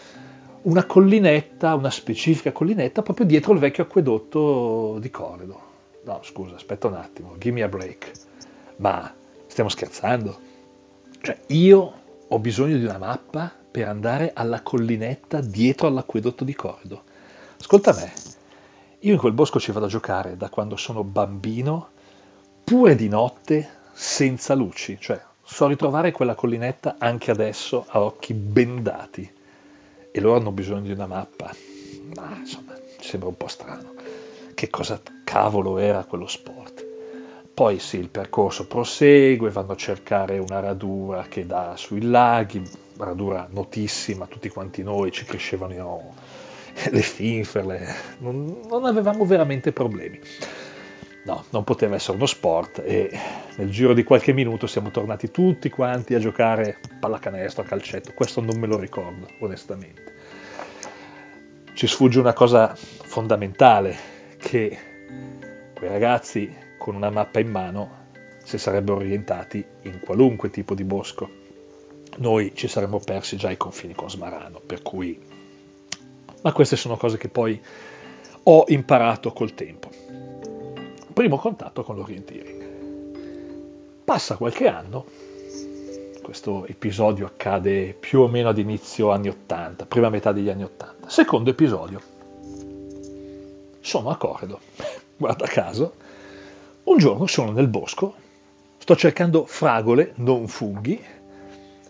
una 0.64 0.86
collinetta, 0.86 1.76
una 1.76 1.90
specifica 1.90 2.52
collinetta 2.52 3.02
proprio 3.02 3.26
dietro 3.26 3.54
il 3.54 3.60
vecchio 3.60 3.84
acquedotto 3.84 4.98
di 5.00 5.10
Corrido. 5.10 5.72
No, 6.06 6.20
scusa, 6.24 6.56
aspetta 6.56 6.88
un 6.88 6.96
attimo, 6.96 7.36
give 7.38 7.54
me 7.54 7.64
a 7.64 7.68
break. 7.68 8.12
Ma 8.78 9.14
stiamo 9.48 9.70
scherzando? 9.70 10.40
Cioè, 11.22 11.38
io 11.48 11.94
ho 12.28 12.40
bisogno 12.40 12.78
di 12.78 12.84
una 12.86 12.98
mappa 12.98 13.52
per 13.72 13.88
andare 13.88 14.32
alla 14.34 14.62
collinetta 14.62 15.42
dietro 15.42 15.88
all'acquedotto 15.88 16.44
di 16.44 16.54
Corrido. 16.54 17.04
Ascolta 17.60 17.94
me, 17.94 18.12
io 19.00 19.14
in 19.14 19.20
quel 19.20 19.34
bosco 19.34 19.60
ci 19.60 19.72
vado 19.72 19.86
a 19.86 19.90
giocare 19.90 20.38
da 20.38 20.50
quando 20.50 20.76
sono 20.76 21.04
bambino, 21.04 21.90
pure 22.64 22.96
di 22.96 23.10
notte, 23.10 23.70
senza 23.92 24.54
luci, 24.54 24.98
cioè 25.00 25.22
so 25.46 25.68
ritrovare 25.68 26.12
quella 26.12 26.36
collinetta 26.36 26.96
anche 26.98 27.32
adesso 27.32 27.86
a 27.90 28.02
occhi 28.02 28.34
bendati 28.34 29.42
e 30.16 30.22
loro 30.22 30.38
hanno 30.38 30.52
bisogno 30.52 30.82
di 30.82 30.92
una 30.92 31.08
mappa. 31.08 31.52
Ma 32.16 32.38
insomma, 32.38 32.78
sembra 33.00 33.30
un 33.30 33.36
po' 33.36 33.48
strano. 33.48 33.96
Che 34.54 34.70
cosa 34.70 35.02
cavolo 35.24 35.80
era 35.80 36.04
quello 36.04 36.28
sport? 36.28 36.86
Poi 37.52 37.80
sì, 37.80 37.98
il 37.98 38.10
percorso 38.10 38.68
prosegue, 38.68 39.50
vanno 39.50 39.72
a 39.72 39.76
cercare 39.76 40.38
una 40.38 40.60
radura 40.60 41.26
che 41.28 41.48
dà 41.48 41.74
sui 41.76 42.04
laghi, 42.04 42.62
radura 42.98 43.48
notissima, 43.50 44.28
tutti 44.28 44.50
quanti 44.50 44.84
noi 44.84 45.12
ci 45.12 45.26
crescevano 45.26 46.14
le 46.92 47.02
finferle, 47.02 47.96
non, 48.20 48.62
non 48.68 48.86
avevamo 48.86 49.26
veramente 49.26 49.72
problemi. 49.72 50.20
No, 51.26 51.46
non 51.52 51.64
poteva 51.64 51.96
essere 51.96 52.18
uno 52.18 52.26
sport 52.26 52.82
e 52.84 53.10
nel 53.56 53.70
giro 53.70 53.94
di 53.94 54.04
qualche 54.04 54.34
minuto 54.34 54.68
siamo 54.68 54.92
tornati 54.92 55.32
tutti 55.32 55.70
quanti 55.70 56.16
a 56.16 56.20
giocare 56.20 56.80
pallacanestro, 57.00 57.64
a 57.64 57.66
calcetto. 57.66 58.12
Questo 58.14 58.42
non 58.42 58.60
me 58.60 58.68
lo 58.68 58.78
ricordo, 58.78 59.28
onestamente. 59.40 60.16
Ci 61.74 61.88
sfugge 61.88 62.20
una 62.20 62.34
cosa 62.34 62.76
fondamentale, 62.76 63.96
che 64.38 64.78
quei 65.74 65.90
ragazzi 65.90 66.54
con 66.78 66.96
una 66.96 67.10
mappa 67.10 67.40
in 67.40 67.50
mano 67.50 68.02
si 68.44 68.58
sarebbero 68.58 68.98
orientati 68.98 69.66
in 69.84 70.02
qualunque 70.02 70.50
tipo 70.50 70.76
di 70.76 70.84
bosco. 70.84 71.30
Noi 72.18 72.52
ci 72.54 72.68
saremmo 72.68 73.00
persi 73.00 73.38
già 73.38 73.50
i 73.50 73.58
confini 73.58 73.96
con 73.96 74.10
Smarano, 74.10 74.60
per 74.60 74.82
cui... 74.82 75.18
Ma 76.42 76.52
queste 76.52 76.76
sono 76.76 76.98
cose 76.98 77.18
che 77.18 77.30
poi 77.30 77.60
ho 78.44 78.66
imparato 78.68 79.32
col 79.32 79.54
tempo 79.54 80.03
primo 81.14 81.38
contatto 81.38 81.84
con 81.84 81.96
l'orienteering. 81.96 82.72
Passa 84.04 84.36
qualche 84.36 84.68
anno, 84.68 85.06
questo 86.22 86.66
episodio 86.66 87.26
accade 87.28 87.94
più 87.94 88.22
o 88.22 88.28
meno 88.28 88.50
ad 88.50 88.58
inizio 88.58 89.12
anni 89.12 89.30
80, 89.30 89.86
prima 89.86 90.10
metà 90.10 90.32
degli 90.32 90.50
anni 90.50 90.64
80. 90.64 91.08
Secondo 91.10 91.52
episodio, 91.52 92.02
sono 93.80 94.10
a 94.10 94.18
Corredo, 94.18 94.60
guarda 95.16 95.46
caso, 95.46 95.94
un 96.86 96.98
giorno 96.98 97.28
sono 97.28 97.52
nel 97.52 97.68
bosco, 97.68 98.16
sto 98.78 98.96
cercando 98.96 99.46
fragole, 99.46 100.14
non 100.16 100.48
funghi, 100.48 101.02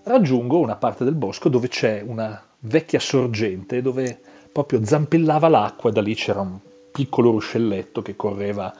raggiungo 0.04 0.60
una 0.60 0.76
parte 0.76 1.04
del 1.04 1.16
bosco 1.16 1.50
dove 1.50 1.70
c'è 1.70 2.04
una 2.06 2.40
vecchia 2.60 3.00
sorgente 3.00 3.82
dove 3.82 4.20
proprio 4.52 4.84
zampellava 4.86 5.48
l'acqua 5.48 5.90
e 5.90 5.94
da 5.94 6.02
lì 6.02 6.14
c'era 6.14 6.42
un 6.42 6.60
piccolo 6.92 7.32
ruscelletto 7.32 8.02
che 8.02 8.16
correva 8.16 8.74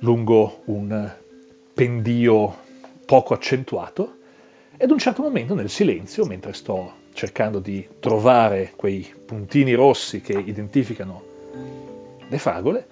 lungo 0.00 0.62
un 0.66 1.12
pendio 1.72 2.56
poco 3.04 3.34
accentuato 3.34 4.16
e 4.76 4.84
ad 4.84 4.90
un 4.90 4.98
certo 4.98 5.22
momento 5.22 5.54
nel 5.54 5.70
silenzio, 5.70 6.26
mentre 6.26 6.52
sto 6.52 7.04
cercando 7.14 7.60
di 7.60 7.86
trovare 7.98 8.72
quei 8.76 9.10
puntini 9.24 9.72
rossi 9.72 10.20
che 10.20 10.34
identificano 10.34 11.22
le 12.28 12.38
fragole, 12.38 12.86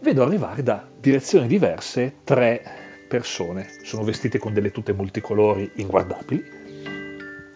vedo 0.00 0.24
arrivare 0.24 0.62
da 0.64 0.84
direzioni 0.98 1.46
diverse 1.46 2.16
tre 2.24 2.62
persone, 3.08 3.68
sono 3.84 4.02
vestite 4.02 4.38
con 4.38 4.52
delle 4.52 4.72
tute 4.72 4.92
multicolori 4.92 5.70
inguardabili, 5.76 6.44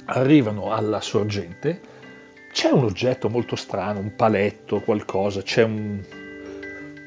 arrivano 0.05 0.73
alla 0.73 1.00
sorgente, 1.00 1.81
c'è 2.52 2.71
un 2.71 2.85
oggetto 2.85 3.28
molto 3.28 3.57
strano, 3.57 3.99
un 3.99 4.14
paletto, 4.14 4.81
qualcosa, 4.81 5.43
c'è 5.43 5.64
un, 5.64 6.00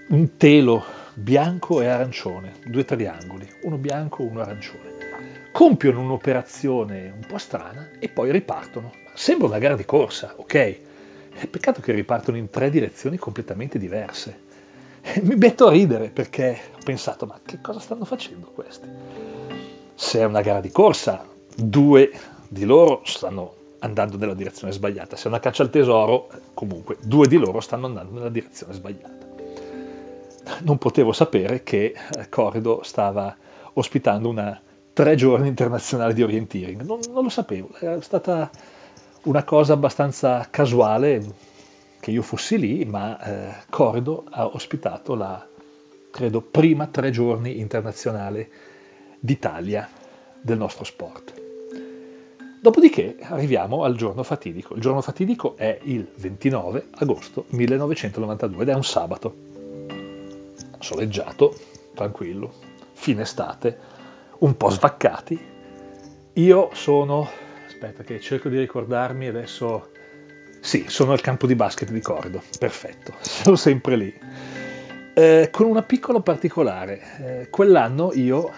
un 0.09 0.35
telo 0.35 0.83
bianco 1.19 1.81
e 1.81 1.87
arancione, 1.87 2.53
due 2.65 2.85
triangoli, 2.85 3.47
uno 3.63 3.77
bianco 3.77 4.23
e 4.23 4.27
uno 4.27 4.39
arancione. 4.39 4.97
Compiono 5.51 6.01
un'operazione 6.01 7.11
un 7.13 7.25
po' 7.27 7.37
strana 7.37 7.89
e 7.99 8.07
poi 8.07 8.31
ripartono. 8.31 8.93
Sembra 9.13 9.47
una 9.47 9.57
gara 9.57 9.75
di 9.75 9.83
corsa, 9.83 10.33
ok? 10.37 10.77
Peccato 11.49 11.81
che 11.81 11.91
ripartono 11.91 12.37
in 12.37 12.49
tre 12.49 12.69
direzioni 12.69 13.17
completamente 13.17 13.77
diverse. 13.77 14.47
Mi 15.23 15.35
metto 15.35 15.67
a 15.67 15.71
ridere 15.71 16.09
perché 16.09 16.57
ho 16.73 16.83
pensato, 16.83 17.25
ma 17.25 17.39
che 17.45 17.59
cosa 17.61 17.79
stanno 17.79 18.05
facendo 18.05 18.47
questi? 18.47 18.87
Se 19.95 20.19
è 20.19 20.23
una 20.23 20.41
gara 20.41 20.61
di 20.61 20.71
corsa, 20.71 21.27
due 21.53 22.11
di 22.47 22.63
loro 22.63 23.01
stanno 23.03 23.55
andando 23.79 24.17
nella 24.17 24.33
direzione 24.33 24.71
sbagliata. 24.71 25.17
Se 25.17 25.25
è 25.25 25.27
una 25.27 25.39
caccia 25.39 25.63
al 25.63 25.69
tesoro, 25.69 26.29
comunque, 26.53 26.97
due 27.01 27.27
di 27.27 27.37
loro 27.37 27.59
stanno 27.59 27.87
andando 27.87 28.13
nella 28.13 28.29
direzione 28.29 28.73
sbagliata 28.73 29.28
non 30.63 30.77
potevo 30.77 31.11
sapere 31.11 31.63
che 31.63 31.93
eh, 31.93 32.29
Corrido 32.29 32.81
stava 32.83 33.35
ospitando 33.73 34.29
una 34.29 34.59
tre 34.93 35.15
giorni 35.15 35.47
internazionale 35.47 36.13
di 36.13 36.23
orienteering. 36.23 36.81
Non, 36.81 36.99
non, 37.11 37.23
lo 37.23 37.29
sapevo, 37.29 37.69
era 37.79 38.01
stata 38.01 38.49
una 39.23 39.43
cosa 39.43 39.73
abbastanza 39.73 40.47
casuale 40.49 41.23
che 41.99 42.11
io 42.11 42.21
fossi 42.21 42.57
lì, 42.57 42.85
ma 42.85 43.19
eh, 43.21 43.55
Corrido 43.69 44.25
ha 44.29 44.45
ospitato 44.45 45.15
la, 45.15 45.45
credo, 46.11 46.41
prima 46.41 46.87
tre 46.87 47.11
giorni 47.11 47.59
internazionale 47.59 48.49
d'Italia 49.19 49.87
del 50.41 50.57
nostro 50.57 50.83
sport. 50.83 51.33
Dopodiché 52.61 53.17
arriviamo 53.21 53.83
al 53.83 53.95
giorno 53.95 54.23
fatidico. 54.23 54.75
Il 54.75 54.81
giorno 54.81 55.01
fatidico 55.01 55.55
è 55.55 55.79
il 55.83 56.05
29 56.13 56.87
agosto 56.95 57.45
1992 57.49 58.63
ed 58.63 58.69
è 58.69 58.73
un 58.73 58.83
sabato. 58.83 59.48
Soleggiato, 60.79 61.55
tranquillo, 61.93 62.51
fine 62.93 63.23
estate, 63.23 63.77
un 64.39 64.55
po' 64.55 64.69
svaccati. 64.69 65.39
Io 66.33 66.69
sono, 66.73 67.29
aspetta 67.67 68.03
che 68.03 68.19
cerco 68.19 68.49
di 68.49 68.57
ricordarmi 68.57 69.27
adesso, 69.27 69.89
sì, 70.61 70.85
sono 70.87 71.11
al 71.11 71.21
campo 71.21 71.47
di 71.47 71.55
basket 71.55 71.91
di 71.91 72.01
Corrido, 72.01 72.41
perfetto, 72.57 73.13
sono 73.21 73.55
sempre 73.55 73.95
lì. 73.95 74.19
Eh, 75.13 75.49
con 75.51 75.65
una 75.65 75.83
piccola 75.83 76.21
particolare, 76.21 77.01
eh, 77.19 77.49
quell'anno 77.49 78.11
io 78.13 78.49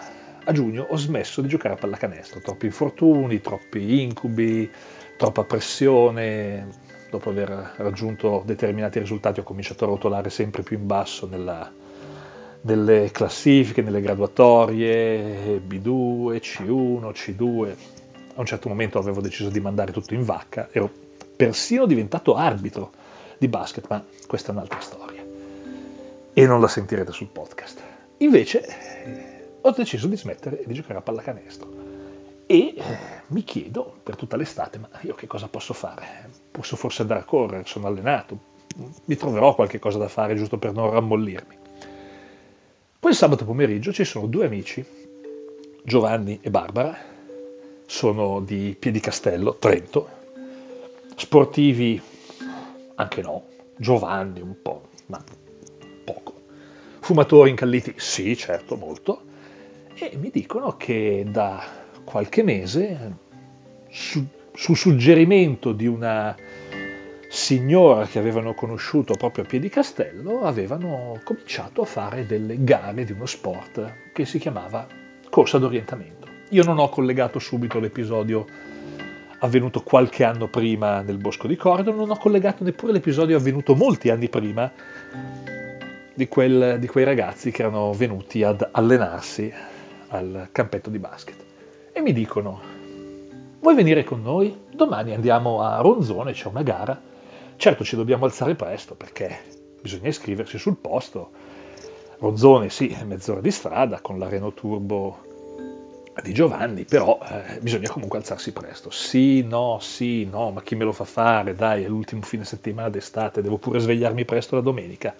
a 0.44 0.52
giugno 0.52 0.86
ho 0.88 0.96
smesso 0.96 1.40
di 1.40 1.48
giocare 1.48 1.74
a 1.74 1.76
pallacanestro, 1.76 2.40
troppi 2.40 2.66
infortuni, 2.66 3.40
troppi 3.40 4.00
incubi, 4.02 4.70
troppa 5.16 5.44
pressione, 5.44 6.68
dopo 7.10 7.30
aver 7.30 7.74
raggiunto 7.76 8.42
determinati 8.44 8.98
risultati 8.98 9.40
ho 9.40 9.44
cominciato 9.44 9.84
a 9.84 9.88
rotolare 9.88 10.30
sempre 10.30 10.62
più 10.62 10.78
in 10.78 10.86
basso 10.86 11.26
nella, 11.26 11.70
nelle 12.62 13.10
classifiche, 13.10 13.82
nelle 13.82 14.00
graduatorie, 14.00 15.58
B2, 15.58 16.36
C1, 16.36 17.10
C2. 17.10 17.76
A 18.34 18.40
un 18.40 18.46
certo 18.46 18.68
momento 18.68 18.98
avevo 18.98 19.20
deciso 19.20 19.50
di 19.50 19.60
mandare 19.60 19.92
tutto 19.92 20.14
in 20.14 20.24
vacca, 20.24 20.68
ero 20.72 20.90
persino 21.36 21.86
diventato 21.86 22.34
arbitro 22.34 22.92
di 23.38 23.48
basket, 23.48 23.86
ma 23.88 24.04
questa 24.26 24.50
è 24.50 24.54
un'altra 24.54 24.80
storia. 24.80 25.22
E 26.32 26.46
non 26.46 26.60
la 26.60 26.68
sentirete 26.68 27.12
sul 27.12 27.28
podcast. 27.28 27.80
Invece 28.18 29.58
ho 29.60 29.70
deciso 29.72 30.06
di 30.06 30.16
smettere 30.16 30.62
di 30.64 30.74
giocare 30.74 30.98
a 30.98 31.02
pallacanestro. 31.02 31.80
E 32.46 32.74
eh, 32.76 32.82
mi 33.28 33.44
chiedo 33.44 33.98
per 34.02 34.16
tutta 34.16 34.36
l'estate, 34.36 34.78
ma 34.78 34.88
io 35.02 35.14
che 35.14 35.26
cosa 35.26 35.48
posso 35.48 35.72
fare? 35.72 36.30
Posso 36.50 36.76
forse 36.76 37.02
andare 37.02 37.20
a 37.20 37.24
correre, 37.24 37.64
sono 37.66 37.86
allenato, 37.86 38.38
mi 39.06 39.16
troverò 39.16 39.54
qualche 39.54 39.78
cosa 39.78 39.98
da 39.98 40.08
fare 40.08 40.36
giusto 40.36 40.58
per 40.58 40.72
non 40.72 40.90
rammollirmi. 40.90 41.61
Poi 43.02 43.14
sabato 43.14 43.44
pomeriggio 43.44 43.92
ci 43.92 44.04
sono 44.04 44.28
due 44.28 44.46
amici, 44.46 44.86
Giovanni 45.82 46.38
e 46.40 46.50
Barbara, 46.50 46.96
sono 47.84 48.38
di 48.38 48.76
Piedicastello, 48.78 49.56
Trento, 49.56 50.08
sportivi 51.16 52.00
anche 52.94 53.20
no, 53.20 53.46
Giovanni 53.76 54.40
un 54.40 54.54
po', 54.62 54.90
ma 55.06 55.20
poco. 56.04 56.42
Fumatori 57.00 57.50
incalliti, 57.50 57.94
sì, 57.96 58.36
certo, 58.36 58.76
molto. 58.76 59.22
E 59.94 60.16
mi 60.16 60.30
dicono 60.30 60.76
che 60.76 61.26
da 61.28 61.60
qualche 62.04 62.44
mese, 62.44 63.16
su, 63.90 64.24
su 64.54 64.74
suggerimento 64.74 65.72
di 65.72 65.88
una 65.88 66.36
signora 67.34 68.04
che 68.04 68.18
avevano 68.18 68.52
conosciuto 68.52 69.14
proprio 69.14 69.44
a 69.44 69.46
Piedicastello, 69.46 70.42
avevano 70.42 71.18
cominciato 71.24 71.80
a 71.80 71.86
fare 71.86 72.26
delle 72.26 72.62
gare 72.62 73.04
di 73.04 73.12
uno 73.12 73.24
sport 73.24 74.10
che 74.12 74.26
si 74.26 74.38
chiamava 74.38 74.86
corsa 75.30 75.56
d'orientamento. 75.56 76.26
Io 76.50 76.62
non 76.62 76.78
ho 76.78 76.90
collegato 76.90 77.38
subito 77.38 77.80
l'episodio 77.80 78.44
avvenuto 79.38 79.82
qualche 79.82 80.24
anno 80.24 80.48
prima 80.48 81.00
nel 81.00 81.16
bosco 81.16 81.46
di 81.46 81.56
Cordo, 81.56 81.90
non 81.94 82.10
ho 82.10 82.18
collegato 82.18 82.64
neppure 82.64 82.92
l'episodio 82.92 83.38
avvenuto 83.38 83.74
molti 83.74 84.10
anni 84.10 84.28
prima 84.28 84.70
di, 86.12 86.28
quel, 86.28 86.78
di 86.78 86.86
quei 86.86 87.06
ragazzi 87.06 87.50
che 87.50 87.62
erano 87.62 87.94
venuti 87.94 88.42
ad 88.42 88.68
allenarsi 88.70 89.50
al 90.08 90.50
campetto 90.52 90.90
di 90.90 90.98
basket 90.98 91.42
e 91.92 92.02
mi 92.02 92.12
dicono 92.12 92.60
vuoi 93.58 93.74
venire 93.74 94.04
con 94.04 94.20
noi? 94.20 94.54
Domani 94.70 95.14
andiamo 95.14 95.62
a 95.62 95.80
Ronzone, 95.80 96.32
c'è 96.32 96.48
una 96.48 96.62
gara. 96.62 97.10
Certo 97.56 97.84
ci 97.84 97.96
dobbiamo 97.96 98.24
alzare 98.24 98.54
presto 98.54 98.94
perché 98.94 99.38
bisogna 99.80 100.08
iscriversi 100.08 100.58
sul 100.58 100.76
posto. 100.76 101.30
Ronzone 102.18 102.70
sì, 102.70 102.96
mezz'ora 103.04 103.40
di 103.40 103.50
strada 103.50 104.00
con 104.00 104.18
l'areno 104.18 104.52
turbo 104.52 105.30
di 106.22 106.32
Giovanni, 106.34 106.84
però 106.84 107.18
eh, 107.26 107.58
bisogna 107.60 107.88
comunque 107.88 108.18
alzarsi 108.18 108.52
presto. 108.52 108.90
Sì, 108.90 109.42
no, 109.42 109.78
sì, 109.80 110.24
no, 110.26 110.50
ma 110.50 110.62
chi 110.62 110.74
me 110.74 110.84
lo 110.84 110.92
fa 110.92 111.04
fare? 111.04 111.54
Dai, 111.54 111.84
è 111.84 111.88
l'ultimo 111.88 112.22
fine 112.22 112.44
settimana 112.44 112.90
d'estate, 112.90 113.40
devo 113.40 113.56
pure 113.56 113.78
svegliarmi 113.78 114.24
presto 114.24 114.56
la 114.56 114.60
domenica. 114.60 115.14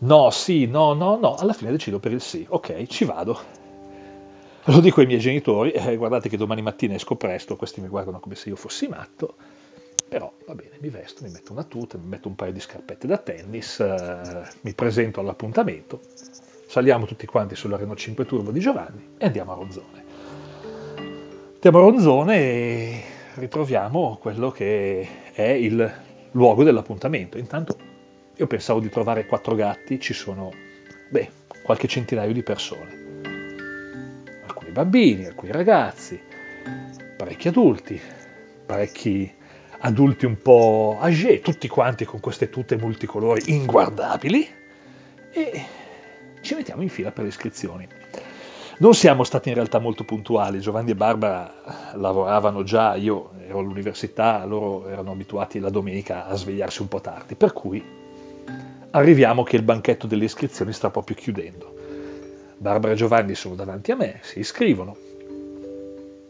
No, 0.00 0.30
sì, 0.30 0.66
no, 0.66 0.92
no, 0.92 1.18
no, 1.18 1.34
alla 1.34 1.52
fine 1.52 1.72
decido 1.72 1.98
per 1.98 2.12
il 2.12 2.20
sì. 2.20 2.46
Ok, 2.48 2.86
ci 2.86 3.04
vado. 3.04 3.38
Lo 4.64 4.80
dico 4.80 5.00
ai 5.00 5.06
miei 5.06 5.18
genitori, 5.18 5.72
eh, 5.72 5.96
guardate 5.96 6.28
che 6.28 6.36
domani 6.36 6.62
mattina 6.62 6.94
esco 6.94 7.16
presto, 7.16 7.56
questi 7.56 7.80
mi 7.80 7.88
guardano 7.88 8.20
come 8.20 8.34
se 8.34 8.50
io 8.50 8.56
fossi 8.56 8.86
matto, 8.86 9.34
però 10.08 10.32
va 10.46 10.54
bene, 10.54 10.76
mi 10.80 10.88
vesto, 10.88 11.24
mi 11.24 11.30
metto 11.30 11.52
una 11.52 11.64
tuta, 11.64 11.98
mi 11.98 12.06
metto 12.06 12.28
un 12.28 12.34
paio 12.34 12.52
di 12.52 12.60
scarpette 12.60 13.06
da 13.06 13.18
tennis, 13.18 13.80
eh, 13.80 14.42
mi 14.62 14.72
presento 14.72 15.20
all'appuntamento, 15.20 16.00
saliamo 16.66 17.06
tutti 17.06 17.26
quanti 17.26 17.54
sulla 17.54 17.76
Renault 17.76 17.98
5 17.98 18.24
Turbo 18.24 18.50
di 18.50 18.60
Giovanni 18.60 19.14
e 19.18 19.26
andiamo 19.26 19.52
a 19.52 19.54
Ronzone. 19.54 20.04
Andiamo 21.54 21.78
a 21.78 21.80
Ronzone 21.80 22.36
e 22.36 23.02
ritroviamo 23.34 24.18
quello 24.20 24.50
che 24.50 25.08
è 25.32 25.42
il 25.42 25.92
luogo 26.32 26.64
dell'appuntamento. 26.64 27.36
Intanto 27.36 27.76
io 28.34 28.46
pensavo 28.46 28.80
di 28.80 28.88
trovare 28.88 29.26
quattro 29.26 29.54
gatti, 29.54 30.00
ci 30.00 30.14
sono, 30.14 30.52
beh, 31.10 31.30
qualche 31.62 31.88
centinaio 31.88 32.32
di 32.32 32.42
persone 32.42 33.08
bambini, 34.78 35.24
alcuni 35.24 35.50
ragazzi, 35.50 36.20
parecchi 37.16 37.48
adulti, 37.48 38.00
parecchi 38.64 39.34
adulti 39.80 40.26
un 40.26 40.36
po' 40.38 40.98
âgé, 41.00 41.40
tutti 41.40 41.68
quanti 41.68 42.04
con 42.04 42.20
queste 42.20 42.50
tute 42.50 42.76
multicolori 42.76 43.42
inguardabili 43.46 44.48
e 45.30 45.62
ci 46.40 46.54
mettiamo 46.54 46.82
in 46.82 46.88
fila 46.88 47.12
per 47.12 47.24
le 47.24 47.28
iscrizioni. 47.28 47.86
Non 48.80 48.94
siamo 48.94 49.24
stati 49.24 49.48
in 49.48 49.56
realtà 49.56 49.80
molto 49.80 50.04
puntuali, 50.04 50.60
Giovanni 50.60 50.92
e 50.92 50.94
Barbara 50.94 51.92
lavoravano 51.94 52.62
già, 52.62 52.94
io 52.94 53.30
ero 53.44 53.58
all'università, 53.58 54.44
loro 54.44 54.86
erano 54.86 55.10
abituati 55.10 55.58
la 55.58 55.70
domenica 55.70 56.26
a 56.26 56.36
svegliarsi 56.36 56.82
un 56.82 56.88
po' 56.88 57.00
tardi, 57.00 57.34
per 57.34 57.52
cui 57.52 57.84
arriviamo 58.90 59.42
che 59.42 59.56
il 59.56 59.62
banchetto 59.62 60.06
delle 60.06 60.24
iscrizioni 60.24 60.72
sta 60.72 60.90
proprio 60.90 61.16
chiudendo. 61.16 61.74
Barbara 62.56 62.92
e 62.92 62.96
Giovanni 62.96 63.34
sono 63.34 63.56
davanti 63.56 63.90
a 63.90 63.96
me, 63.96 64.20
si 64.22 64.38
iscrivono, 64.38 64.96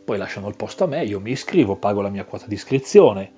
poi 0.05 0.17
lasciano 0.17 0.49
il 0.49 0.57
posto 0.57 0.85
a 0.85 0.87
me, 0.87 1.05
io 1.05 1.21
mi 1.21 1.33
iscrivo, 1.33 1.77
pago 1.77 2.01
la 2.01 2.09
mia 2.09 2.25
quota 2.25 2.47
di 2.47 2.55
iscrizione, 2.55 3.31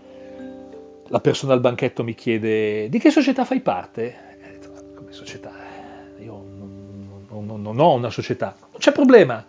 la 1.11 1.21
persona 1.21 1.53
al 1.53 1.61
banchetto 1.61 2.03
mi 2.03 2.15
chiede 2.15 2.89
di 2.89 2.99
che 2.99 3.11
società 3.11 3.45
fai 3.45 3.61
parte? 3.61 4.17
Come 4.97 5.13
società? 5.13 5.53
Io 6.19 6.33
non, 6.33 7.29
non, 7.29 7.63
non 7.63 7.79
ho 7.79 7.95
una 7.95 8.11
società, 8.11 8.57
non 8.59 8.79
c'è 8.79 8.93
problema. 8.93 9.45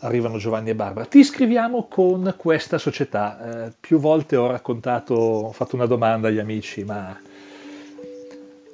Arrivano 0.00 0.38
Giovanni 0.38 0.70
e 0.70 0.74
Barbara, 0.74 1.06
ti 1.06 1.18
iscriviamo 1.18 1.86
con 1.88 2.34
questa 2.36 2.78
società. 2.78 3.66
Eh, 3.66 3.72
più 3.78 3.98
volte 3.98 4.36
ho 4.36 4.46
raccontato, 4.46 5.14
ho 5.14 5.52
fatto 5.52 5.74
una 5.74 5.86
domanda 5.86 6.28
agli 6.28 6.38
amici, 6.38 6.84
ma 6.84 7.18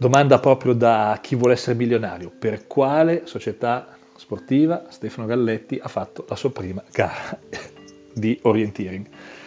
Domanda 0.02 0.40
proprio 0.40 0.72
da 0.72 1.16
chi 1.22 1.36
vuole 1.36 1.52
essere 1.52 1.76
milionario. 1.76 2.32
Per 2.36 2.66
quale 2.66 3.22
società 3.24 3.96
sportiva 4.16 4.86
Stefano 4.88 5.28
Galletti 5.28 5.78
ha 5.80 5.86
fatto 5.86 6.24
la 6.28 6.34
sua 6.34 6.50
prima 6.50 6.82
gara 6.90 7.38
di 8.12 8.36
orienteering? 8.42 9.06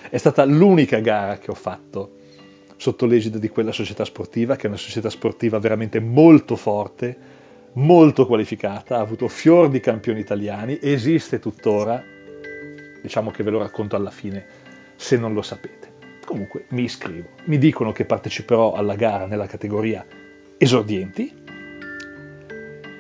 È 0.09 0.15
stata 0.15 0.45
l'unica 0.45 0.99
gara 0.99 1.39
che 1.39 1.51
ho 1.51 1.55
fatto 1.55 2.14
sotto 2.77 3.05
l'egida 3.05 3.37
di 3.37 3.49
quella 3.49 3.71
società 3.71 4.05
sportiva, 4.05 4.55
che 4.55 4.63
è 4.63 4.67
una 4.67 4.77
società 4.77 5.09
sportiva 5.09 5.59
veramente 5.59 5.99
molto 5.99 6.55
forte, 6.55 7.17
molto 7.73 8.25
qualificata, 8.25 8.97
ha 8.97 9.01
avuto 9.01 9.27
fior 9.27 9.69
di 9.69 9.79
campioni 9.79 10.19
italiani, 10.19 10.79
esiste 10.81 11.39
tuttora, 11.39 12.03
diciamo 13.01 13.31
che 13.31 13.43
ve 13.43 13.51
lo 13.51 13.59
racconto 13.59 13.95
alla 13.95 14.11
fine 14.11 14.45
se 14.95 15.17
non 15.17 15.33
lo 15.33 15.41
sapete. 15.41 15.93
Comunque 16.25 16.65
mi 16.69 16.83
iscrivo, 16.83 17.29
mi 17.45 17.57
dicono 17.57 17.91
che 17.91 18.05
parteciperò 18.05 18.73
alla 18.73 18.95
gara 18.95 19.25
nella 19.27 19.45
categoria 19.45 20.05
esordienti 20.57 21.43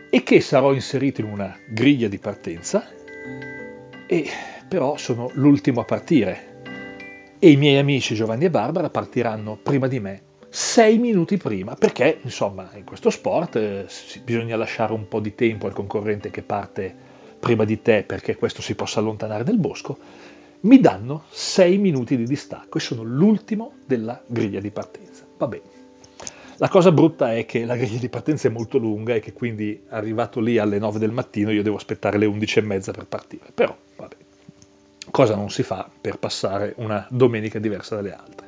e 0.09 0.23
che 0.23 0.41
sarò 0.41 0.73
inserito 0.73 1.21
in 1.21 1.27
una 1.27 1.57
griglia 1.67 2.07
di 2.07 2.19
partenza 2.19 2.87
e 4.07 4.29
però 4.67 4.95
sono 4.97 5.29
l'ultimo 5.33 5.81
a 5.81 5.85
partire 5.85 6.54
e 7.39 7.49
i 7.49 7.55
miei 7.57 7.77
amici 7.77 8.15
Giovanni 8.15 8.45
e 8.45 8.49
Barbara 8.49 8.89
partiranno 8.89 9.57
prima 9.61 9.87
di 9.87 9.99
me 9.99 10.21
sei 10.49 10.97
minuti 10.97 11.37
prima 11.37 11.75
perché 11.75 12.19
insomma 12.21 12.69
in 12.75 12.85
questo 12.85 13.09
sport 13.09 13.55
eh, 13.57 13.85
bisogna 14.23 14.55
lasciare 14.55 14.93
un 14.93 15.07
po' 15.07 15.19
di 15.19 15.35
tempo 15.35 15.67
al 15.67 15.73
concorrente 15.73 16.31
che 16.31 16.41
parte 16.41 16.93
prima 17.39 17.65
di 17.65 17.81
te 17.81 18.03
perché 18.03 18.35
questo 18.35 18.61
si 18.61 18.75
possa 18.75 18.99
allontanare 18.99 19.43
nel 19.43 19.57
bosco 19.57 19.97
mi 20.61 20.79
danno 20.79 21.25
sei 21.29 21.77
minuti 21.77 22.15
di 22.15 22.23
distacco 22.23 22.77
e 22.77 22.81
sono 22.81 23.03
l'ultimo 23.03 23.73
della 23.85 24.21
griglia 24.25 24.59
di 24.59 24.71
partenza 24.71 25.25
va 25.37 25.47
bene 25.47 25.75
La 26.57 26.69
cosa 26.69 26.93
brutta 26.93 27.35
è 27.35 27.45
che 27.45 27.65
la 27.65 27.75
griglia 27.75 27.99
di 27.99 28.07
partenza 28.07 28.47
è 28.47 28.51
molto 28.51 28.77
lunga 28.77 29.13
e 29.13 29.19
che 29.19 29.33
quindi 29.33 29.83
arrivato 29.89 30.39
lì 30.39 30.57
alle 30.57 30.79
9 30.79 30.99
del 30.99 31.11
mattino 31.11 31.51
io 31.51 31.61
devo 31.61 31.75
aspettare 31.75 32.17
le 32.17 32.25
11 32.25 32.59
e 32.59 32.61
mezza 32.61 32.91
per 32.93 33.07
partire. 33.07 33.47
Però, 33.53 33.75
vabbè, 33.97 34.15
cosa 35.15 35.35
non 35.35 35.49
si 35.49 35.63
fa 35.63 35.89
per 36.01 36.19
passare 36.19 36.73
una 36.75 37.07
domenica 37.09 37.57
diversa 37.57 37.95
dalle 37.95 38.13
altre. 38.13 38.47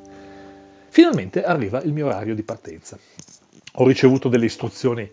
Finalmente 0.90 1.42
arriva 1.42 1.80
il 1.80 1.94
mio 1.94 2.08
orario 2.08 2.34
di 2.34 2.42
partenza. 2.42 2.98
Ho 3.76 3.86
ricevuto 3.86 4.28
delle 4.28 4.44
istruzioni 4.44 5.10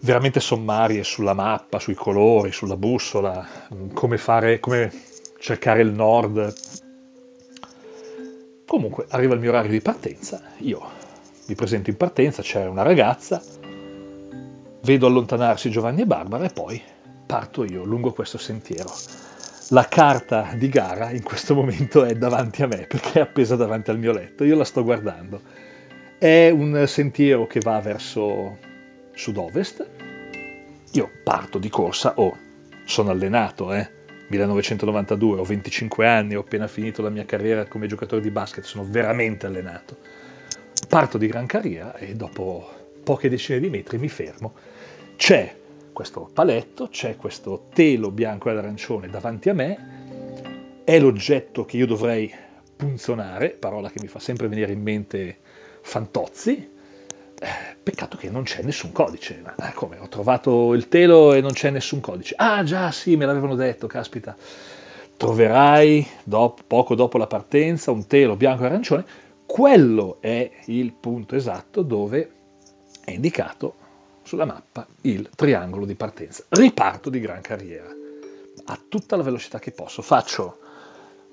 veramente 0.00 0.40
sommarie 0.40 1.04
sulla 1.04 1.34
mappa, 1.34 1.78
sui 1.78 1.94
colori, 1.94 2.50
sulla 2.50 2.76
bussola, 2.76 3.46
come 3.92 4.18
fare, 4.18 4.58
come 4.58 4.90
cercare 5.38 5.82
il 5.82 5.92
nord. 5.92 6.52
Comunque 8.66 9.06
arriva 9.10 9.34
il 9.34 9.40
mio 9.40 9.50
orario 9.50 9.70
di 9.70 9.80
partenza, 9.80 10.42
io 10.58 10.82
mi 11.46 11.54
presento 11.54 11.90
in 11.90 11.96
partenza, 11.96 12.42
c'è 12.42 12.66
una 12.66 12.82
ragazza, 12.82 13.40
vedo 14.82 15.06
allontanarsi 15.06 15.70
Giovanni 15.70 16.00
e 16.00 16.06
Barbara 16.06 16.44
e 16.44 16.50
poi 16.50 16.82
parto 17.24 17.62
io 17.62 17.84
lungo 17.84 18.12
questo 18.12 18.36
sentiero. 18.36 18.90
La 19.68 19.86
carta 19.88 20.52
di 20.54 20.68
gara 20.68 21.10
in 21.10 21.22
questo 21.22 21.54
momento 21.54 22.04
è 22.04 22.14
davanti 22.14 22.62
a 22.62 22.66
me 22.66 22.86
perché 22.86 23.20
è 23.20 23.22
appesa 23.22 23.56
davanti 23.56 23.90
al 23.90 23.98
mio 23.98 24.12
letto, 24.12 24.44
io 24.44 24.56
la 24.56 24.64
sto 24.64 24.82
guardando. 24.82 25.40
È 26.18 26.50
un 26.50 26.84
sentiero 26.86 27.46
che 27.46 27.60
va 27.60 27.80
verso 27.80 28.58
sud-ovest. 29.12 29.88
Io 30.92 31.10
parto 31.24 31.58
di 31.58 31.68
corsa, 31.68 32.14
oh, 32.16 32.36
sono 32.84 33.10
allenato, 33.10 33.72
eh. 33.72 34.00
1992, 34.28 35.40
ho 35.40 35.44
25 35.44 36.06
anni, 36.06 36.34
ho 36.34 36.40
appena 36.40 36.66
finito 36.66 37.02
la 37.02 37.10
mia 37.10 37.24
carriera 37.24 37.66
come 37.66 37.86
giocatore 37.86 38.22
di 38.22 38.30
basket, 38.30 38.64
sono 38.64 38.84
veramente 38.88 39.46
allenato 39.46 39.96
Parto 40.88 41.16
di 41.16 41.26
gran 41.26 41.46
carriera 41.46 41.96
e 41.96 42.14
dopo 42.14 42.68
poche 43.02 43.28
decine 43.28 43.60
di 43.60 43.70
metri 43.70 43.98
mi 43.98 44.08
fermo. 44.08 44.54
C'è 45.16 45.54
questo 46.02 46.28
paletto, 46.32 46.88
c'è 46.88 47.16
questo 47.16 47.68
telo 47.72 48.10
bianco 48.10 48.50
e 48.50 48.56
arancione 48.56 49.08
davanti 49.08 49.48
a 49.50 49.54
me, 49.54 50.82
è 50.82 50.98
l'oggetto 50.98 51.64
che 51.64 51.76
io 51.76 51.86
dovrei 51.86 52.28
punzonare, 52.74 53.50
parola 53.50 53.88
che 53.88 54.00
mi 54.00 54.08
fa 54.08 54.18
sempre 54.18 54.48
venire 54.48 54.72
in 54.72 54.82
mente 54.82 55.38
Fantozzi, 55.80 56.70
eh, 57.38 57.76
peccato 57.80 58.16
che 58.16 58.30
non 58.30 58.42
c'è 58.42 58.62
nessun 58.62 58.90
codice. 58.90 59.42
Ma 59.44 59.70
eh, 59.70 59.74
come? 59.74 59.98
Ho 59.98 60.08
trovato 60.08 60.74
il 60.74 60.88
telo 60.88 61.34
e 61.34 61.40
non 61.40 61.52
c'è 61.52 61.70
nessun 61.70 62.00
codice. 62.00 62.34
Ah 62.36 62.64
già, 62.64 62.90
sì, 62.90 63.14
me 63.14 63.24
l'avevano 63.24 63.54
detto, 63.54 63.86
caspita. 63.86 64.36
Troverai 65.16 66.04
dopo, 66.24 66.64
poco 66.66 66.96
dopo 66.96 67.16
la 67.16 67.28
partenza 67.28 67.92
un 67.92 68.08
telo 68.08 68.34
bianco 68.34 68.64
e 68.64 68.66
arancione 68.66 69.04
quello 69.46 70.16
è 70.20 70.50
il 70.64 70.92
punto 70.94 71.36
esatto 71.36 71.82
dove 71.82 72.30
è 73.04 73.12
indicato 73.12 73.74
sulla 74.22 74.44
mappa 74.44 74.86
il 75.02 75.28
triangolo 75.34 75.84
di 75.84 75.94
partenza. 75.94 76.44
Riparto 76.48 77.10
di 77.10 77.20
gran 77.20 77.40
carriera. 77.40 77.88
A 78.64 78.78
tutta 78.88 79.16
la 79.16 79.22
velocità 79.22 79.58
che 79.58 79.72
posso. 79.72 80.02
Faccio, 80.02 80.58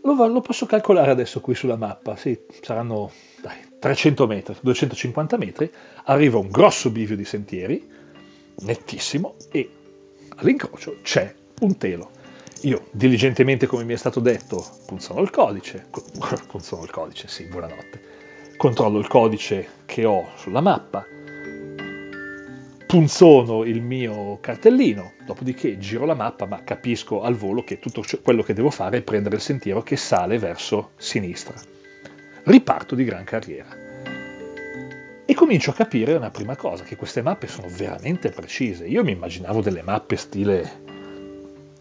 lo, 0.02 0.28
lo 0.28 0.41
posso 0.41 0.65
calcolare 0.65 1.12
adesso 1.12 1.41
qui 1.41 1.56
sulla 1.56 1.75
mappa, 1.75 2.15
sì, 2.15 2.38
saranno 2.62 3.12
dai, 3.41 3.58
300 3.80 4.28
metri, 4.28 4.56
250 4.62 5.38
metri, 5.38 5.71
arriva 6.06 6.38
un 6.38 6.49
grosso 6.49 6.89
bivio 6.89 7.15
di 7.15 7.25
sentieri, 7.25 7.88
nettissimo, 8.60 9.36
e 9.52 9.69
all'incrocio 10.38 10.97
c'è 11.02 11.34
un 11.62 11.78
telo. 11.78 12.12
Io 12.63 12.88
diligentemente, 12.91 13.67
come 13.67 13.84
mi 13.84 13.93
è 13.93 13.97
stato 13.97 14.19
detto, 14.19 14.65
punzono 14.86 15.21
il 15.21 15.30
codice, 15.30 15.88
punzono 16.47 16.84
il 16.84 16.89
codice, 16.89 17.28
sì, 17.28 17.45
buonanotte, 17.45 18.02
controllo 18.58 18.99
il 18.99 19.08
codice 19.08 19.67
che 19.86 20.04
ho 20.04 20.28
sulla 20.36 20.60
mappa, 20.60 21.06
punzono 22.89 23.65
il 23.65 23.84
mio 23.84 24.39
cartellino, 24.41 25.13
dopodiché 25.23 25.78
giro 25.78 26.06
la 26.06 26.15
mappa, 26.15 26.47
ma 26.47 26.63
capisco 26.63 27.21
al 27.21 27.36
volo 27.36 27.63
che 27.63 27.78
tutto 27.78 28.04
quello 28.23 28.41
che 28.41 28.56
devo 28.56 28.71
fare 28.71 28.97
è 28.97 29.02
prendere 29.04 29.36
il 29.36 29.43
sentiero 29.43 29.84
che 29.84 29.95
sale 29.95 30.39
verso 30.39 30.93
sinistra. 30.97 31.54
Riparto 32.45 32.95
di 32.95 33.04
gran 33.04 33.23
carriera. 33.25 33.69
E 35.23 35.34
comincio 35.36 35.69
a 35.69 35.75
capire 35.75 36.15
una 36.15 36.32
prima 36.32 36.56
cosa, 36.56 36.84
che 36.84 36.95
queste 36.95 37.21
mappe 37.21 37.45
sono 37.45 37.67
veramente 37.69 38.32
precise. 38.32 38.88
Io 38.88 39.04
mi 39.04 39.12
immaginavo 39.12 39.62
delle 39.62 39.84
mappe 39.84 40.15
stile 40.15 40.82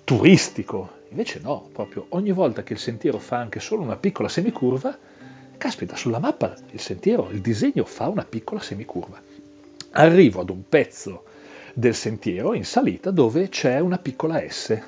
turistico. 0.04 0.90
Invece 1.08 1.40
no, 1.42 1.70
proprio 1.72 2.04
ogni 2.10 2.32
volta 2.32 2.62
che 2.62 2.74
il 2.74 2.78
sentiero 2.78 3.16
fa 3.16 3.38
anche 3.38 3.60
solo 3.60 3.80
una 3.80 3.96
piccola 3.96 4.28
semicurva, 4.28 4.94
caspita, 5.56 5.96
sulla 5.96 6.18
mappa 6.18 6.54
il 6.72 6.80
sentiero, 6.80 7.30
il 7.30 7.40
disegno 7.40 7.86
fa 7.86 8.08
una 8.08 8.26
piccola 8.26 8.60
semicurva. 8.60 9.27
Arrivo 9.98 10.42
ad 10.42 10.50
un 10.50 10.62
pezzo 10.68 11.24
del 11.74 11.92
sentiero 11.92 12.54
in 12.54 12.64
salita 12.64 13.10
dove 13.10 13.48
c'è 13.48 13.80
una 13.80 13.98
piccola 13.98 14.40
S. 14.48 14.80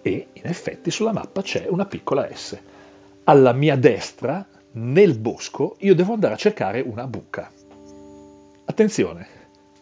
E 0.00 0.26
in 0.32 0.42
effetti 0.44 0.92
sulla 0.92 1.12
mappa 1.12 1.42
c'è 1.42 1.66
una 1.68 1.86
piccola 1.86 2.28
S. 2.32 2.56
Alla 3.24 3.52
mia 3.52 3.74
destra, 3.74 4.46
nel 4.74 5.18
bosco, 5.18 5.74
io 5.80 5.96
devo 5.96 6.12
andare 6.12 6.34
a 6.34 6.36
cercare 6.36 6.80
una 6.80 7.08
buca. 7.08 7.50
Attenzione, 8.64 9.26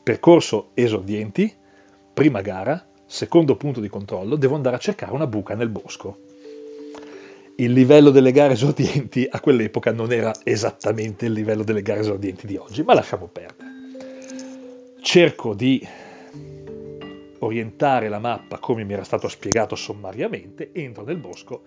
percorso 0.02 0.70
esordienti, 0.72 1.54
prima 2.14 2.40
gara, 2.40 2.82
secondo 3.04 3.56
punto 3.56 3.80
di 3.80 3.90
controllo, 3.90 4.36
devo 4.36 4.54
andare 4.54 4.76
a 4.76 4.80
cercare 4.80 5.12
una 5.12 5.26
buca 5.26 5.54
nel 5.54 5.68
bosco. 5.68 6.16
Il 7.56 7.72
livello 7.72 8.10
delle 8.10 8.32
gare 8.32 8.54
esordienti 8.54 9.28
a 9.30 9.38
quell'epoca 9.38 9.92
non 9.92 10.12
era 10.12 10.32
esattamente 10.42 11.26
il 11.26 11.32
livello 11.32 11.62
delle 11.62 11.82
gare 11.82 12.00
esordienti 12.00 12.48
di 12.48 12.56
oggi, 12.56 12.82
ma 12.82 12.94
lasciamo 12.94 13.28
perdere. 13.28 13.70
Cerco 15.00 15.54
di 15.54 15.86
orientare 17.38 18.08
la 18.08 18.18
mappa 18.18 18.58
come 18.58 18.82
mi 18.82 18.94
era 18.94 19.04
stato 19.04 19.28
spiegato 19.28 19.76
sommariamente, 19.76 20.70
entro 20.72 21.04
nel 21.04 21.18
bosco 21.18 21.62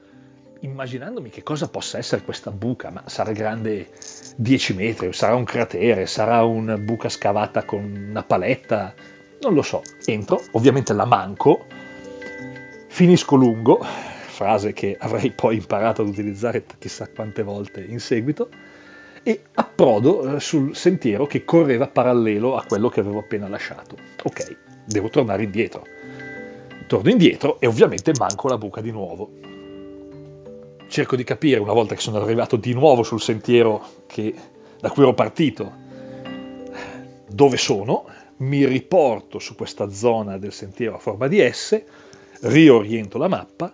immaginandomi 0.59 1.29
che 1.29 1.43
cosa 1.43 1.69
possa 1.69 1.97
essere 1.97 2.23
questa 2.23 2.51
buca, 2.51 2.89
ma 2.89 3.03
sarà 3.05 3.31
grande 3.31 3.87
10 4.35 4.73
metri, 4.73 5.13
sarà 5.13 5.35
un 5.35 5.45
cratere, 5.45 6.05
sarà 6.05 6.43
una 6.43 6.77
buca 6.77 7.07
scavata 7.07 7.63
con 7.63 8.07
una 8.09 8.23
paletta, 8.23 8.93
non 9.39 9.53
lo 9.53 9.61
so, 9.61 9.81
entro, 10.05 10.41
ovviamente 10.51 10.91
la 10.91 11.05
manco, 11.05 11.65
finisco 12.87 13.35
lungo, 13.35 13.85
frase 14.37 14.71
che 14.71 14.95
avrei 14.99 15.31
poi 15.31 15.55
imparato 15.55 16.03
ad 16.03 16.09
utilizzare 16.09 16.63
chissà 16.77 17.09
quante 17.09 17.41
volte 17.41 17.83
in 17.83 17.99
seguito, 17.99 18.49
e 19.23 19.41
approdo 19.55 20.35
eh, 20.35 20.39
sul 20.39 20.75
sentiero 20.75 21.25
che 21.25 21.43
correva 21.43 21.87
parallelo 21.87 22.55
a 22.55 22.63
quello 22.63 22.87
che 22.87 22.99
avevo 22.99 23.19
appena 23.19 23.49
lasciato. 23.49 23.97
Ok, 24.23 24.55
devo 24.85 25.09
tornare 25.09 25.43
indietro. 25.43 25.83
Torno 26.85 27.09
indietro 27.09 27.59
e 27.59 27.65
ovviamente 27.67 28.13
manco 28.17 28.47
la 28.47 28.57
buca 28.57 28.79
di 28.79 28.91
nuovo. 28.91 29.31
Cerco 30.87 31.15
di 31.15 31.23
capire, 31.23 31.59
una 31.59 31.73
volta 31.73 31.95
che 31.95 32.01
sono 32.01 32.21
arrivato 32.21 32.55
di 32.55 32.73
nuovo 32.73 33.03
sul 33.03 33.19
sentiero 33.19 33.83
che, 34.05 34.33
da 34.79 34.89
cui 34.91 35.01
ero 35.01 35.13
partito, 35.13 35.73
dove 37.27 37.57
sono, 37.57 38.05
mi 38.37 38.65
riporto 38.65 39.39
su 39.39 39.55
questa 39.55 39.89
zona 39.89 40.37
del 40.37 40.53
sentiero 40.53 40.95
a 40.95 40.99
forma 40.99 41.27
di 41.27 41.39
S, 41.39 41.81
rioriento 42.41 43.17
la 43.17 43.27
mappa, 43.27 43.73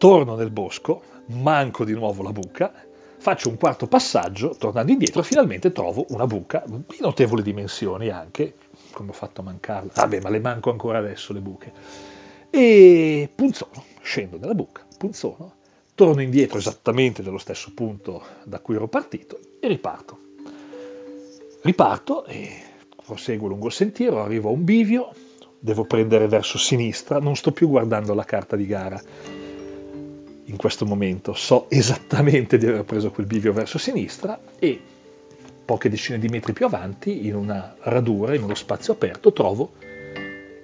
torno 0.00 0.34
nel 0.34 0.50
bosco, 0.50 1.02
manco 1.26 1.84
di 1.84 1.92
nuovo 1.92 2.22
la 2.22 2.32
buca, 2.32 2.72
faccio 3.18 3.50
un 3.50 3.58
quarto 3.58 3.86
passaggio, 3.86 4.56
tornando 4.56 4.92
indietro, 4.92 5.22
finalmente 5.22 5.72
trovo 5.72 6.06
una 6.08 6.26
buca 6.26 6.64
di 6.64 6.96
notevoli 7.00 7.42
dimensioni 7.42 8.08
anche, 8.08 8.54
come 8.92 9.10
ho 9.10 9.12
fatto 9.12 9.42
a 9.42 9.44
mancarla, 9.44 9.92
vabbè 9.94 10.22
ma 10.22 10.30
le 10.30 10.40
manco 10.40 10.70
ancora 10.70 10.96
adesso 10.96 11.34
le 11.34 11.40
buche, 11.40 11.72
e 12.48 13.28
punzono, 13.34 13.84
scendo 14.00 14.38
nella 14.38 14.54
buca, 14.54 14.86
punzono, 14.96 15.56
torno 15.94 16.22
indietro 16.22 16.56
esattamente 16.56 17.22
dallo 17.22 17.36
stesso 17.36 17.70
punto 17.74 18.22
da 18.44 18.58
cui 18.60 18.76
ero 18.76 18.88
partito 18.88 19.38
e 19.60 19.68
riparto. 19.68 20.18
Riparto 21.60 22.24
e 22.24 22.48
proseguo 23.04 23.48
lungo 23.48 23.66
il 23.66 23.72
sentiero, 23.72 24.22
arrivo 24.22 24.48
a 24.48 24.52
un 24.52 24.64
bivio, 24.64 25.12
devo 25.58 25.84
prendere 25.84 26.26
verso 26.26 26.56
sinistra, 26.56 27.18
non 27.18 27.36
sto 27.36 27.52
più 27.52 27.68
guardando 27.68 28.14
la 28.14 28.24
carta 28.24 28.56
di 28.56 28.64
gara 28.64 28.98
in 30.50 30.56
questo 30.56 30.84
momento, 30.84 31.32
so 31.32 31.70
esattamente 31.70 32.58
di 32.58 32.66
aver 32.66 32.84
preso 32.84 33.10
quel 33.10 33.26
bivio 33.26 33.52
verso 33.52 33.78
sinistra 33.78 34.38
e 34.58 34.80
poche 35.64 35.88
decine 35.88 36.18
di 36.18 36.28
metri 36.28 36.52
più 36.52 36.66
avanti, 36.66 37.26
in 37.26 37.36
una 37.36 37.76
radura, 37.80 38.34
in 38.34 38.42
uno 38.42 38.54
spazio 38.54 38.92
aperto, 38.92 39.32
trovo 39.32 39.72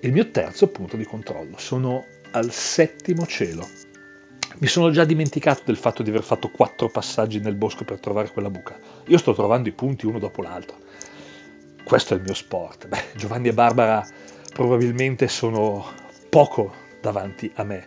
il 0.01 0.13
mio 0.13 0.31
terzo 0.31 0.69
punto 0.69 0.97
di 0.97 1.05
controllo. 1.05 1.57
Sono 1.57 2.05
al 2.33 2.51
settimo 2.51 3.27
cielo. 3.27 3.67
Mi 4.59 4.67
sono 4.67 4.91
già 4.91 5.05
dimenticato 5.05 5.63
del 5.67 5.77
fatto 5.77 6.03
di 6.03 6.11
aver 6.11 6.23
fatto 6.23 6.49
quattro 6.49 6.89
passaggi 6.89 7.41
nel 7.41 7.55
bosco 7.55 7.85
per 7.85 8.01
trovare 8.01 8.31
quella 8.31 8.51
buca. 8.51 8.79
Io 9.07 9.19
sto 9.19 9.35
trovando 9.35 9.69
i 9.69 9.73
punti 9.73 10.07
uno 10.07 10.19
dopo 10.19 10.43
l'altro 10.43 10.85
questo 11.87 12.15
è 12.15 12.17
il 12.17 12.25
mio 12.25 12.35
sport. 12.35 12.89
Beh, 12.89 13.05
Giovanni 13.15 13.47
e 13.47 13.53
Barbara 13.53 14.05
probabilmente 14.53 15.29
sono 15.29 15.87
poco 16.29 16.75
davanti 17.01 17.49
a 17.55 17.63
me. 17.63 17.87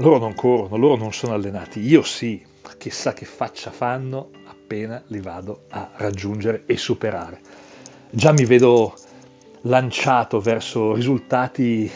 Loro 0.00 0.16
non 0.16 0.32
corrono, 0.32 0.78
loro 0.78 0.96
non 0.96 1.12
sono 1.12 1.34
allenati, 1.34 1.80
io 1.80 2.02
sì, 2.02 2.42
chissà 2.78 3.12
che 3.12 3.26
faccia 3.26 3.70
fanno 3.70 4.30
appena 4.46 5.02
li 5.08 5.20
vado 5.20 5.64
a 5.68 5.90
raggiungere 5.96 6.62
e 6.64 6.78
superare. 6.78 7.38
Già 8.08 8.32
mi 8.32 8.46
vedo 8.46 8.94
lanciato 9.62 10.40
verso 10.40 10.94
risultati, 10.94 11.90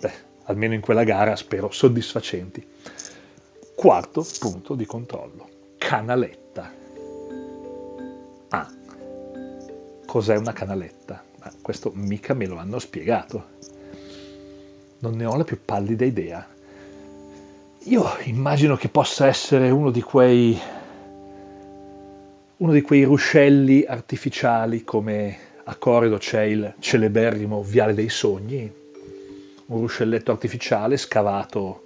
beh, 0.00 0.12
almeno 0.44 0.72
in 0.72 0.80
quella 0.80 1.04
gara, 1.04 1.36
spero 1.36 1.70
soddisfacenti. 1.70 2.66
Quarto 3.74 4.26
punto 4.40 4.74
di 4.74 4.86
controllo, 4.86 5.48
canaletta. 5.76 6.72
Ah, 8.48 8.72
cos'è 10.06 10.36
una 10.36 10.54
canaletta? 10.54 11.22
Ma 11.40 11.52
questo 11.60 11.92
mica 11.94 12.32
me 12.32 12.46
lo 12.46 12.56
hanno 12.56 12.78
spiegato. 12.78 13.48
Non 15.00 15.14
ne 15.14 15.26
ho 15.26 15.36
la 15.36 15.44
più 15.44 15.58
pallida 15.62 16.06
idea. 16.06 16.56
Io 17.88 18.04
immagino 18.24 18.76
che 18.76 18.90
possa 18.90 19.28
essere 19.28 19.70
uno 19.70 19.90
di 19.90 20.02
quei 20.02 20.60
uno 22.58 22.72
di 22.72 22.82
quei 22.82 23.04
ruscelli 23.04 23.82
artificiali 23.86 24.84
come 24.84 25.38
a 25.64 25.74
Corrido 25.76 26.18
c'è 26.18 26.42
il 26.42 26.74
celeberrimo 26.78 27.62
Viale 27.62 27.94
dei 27.94 28.10
Sogni, 28.10 28.70
un 29.66 29.80
ruscelletto 29.80 30.30
artificiale 30.32 30.98
scavato 30.98 31.84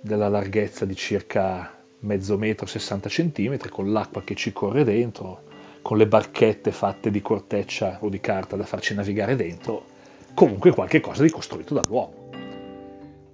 della 0.00 0.28
larghezza 0.28 0.86
di 0.86 0.96
circa 0.96 1.74
mezzo 2.00 2.38
metro, 2.38 2.64
60 2.64 3.10
centimetri, 3.10 3.68
con 3.68 3.92
l'acqua 3.92 4.22
che 4.22 4.34
ci 4.34 4.54
corre 4.54 4.84
dentro, 4.84 5.42
con 5.82 5.98
le 5.98 6.06
barchette 6.06 6.72
fatte 6.72 7.10
di 7.10 7.20
corteccia 7.20 7.98
o 8.00 8.08
di 8.08 8.20
carta 8.20 8.56
da 8.56 8.64
farci 8.64 8.94
navigare 8.94 9.36
dentro, 9.36 9.84
comunque 10.32 10.72
qualche 10.72 11.00
cosa 11.00 11.22
di 11.22 11.30
costruito 11.30 11.74
dall'uomo. 11.74 12.30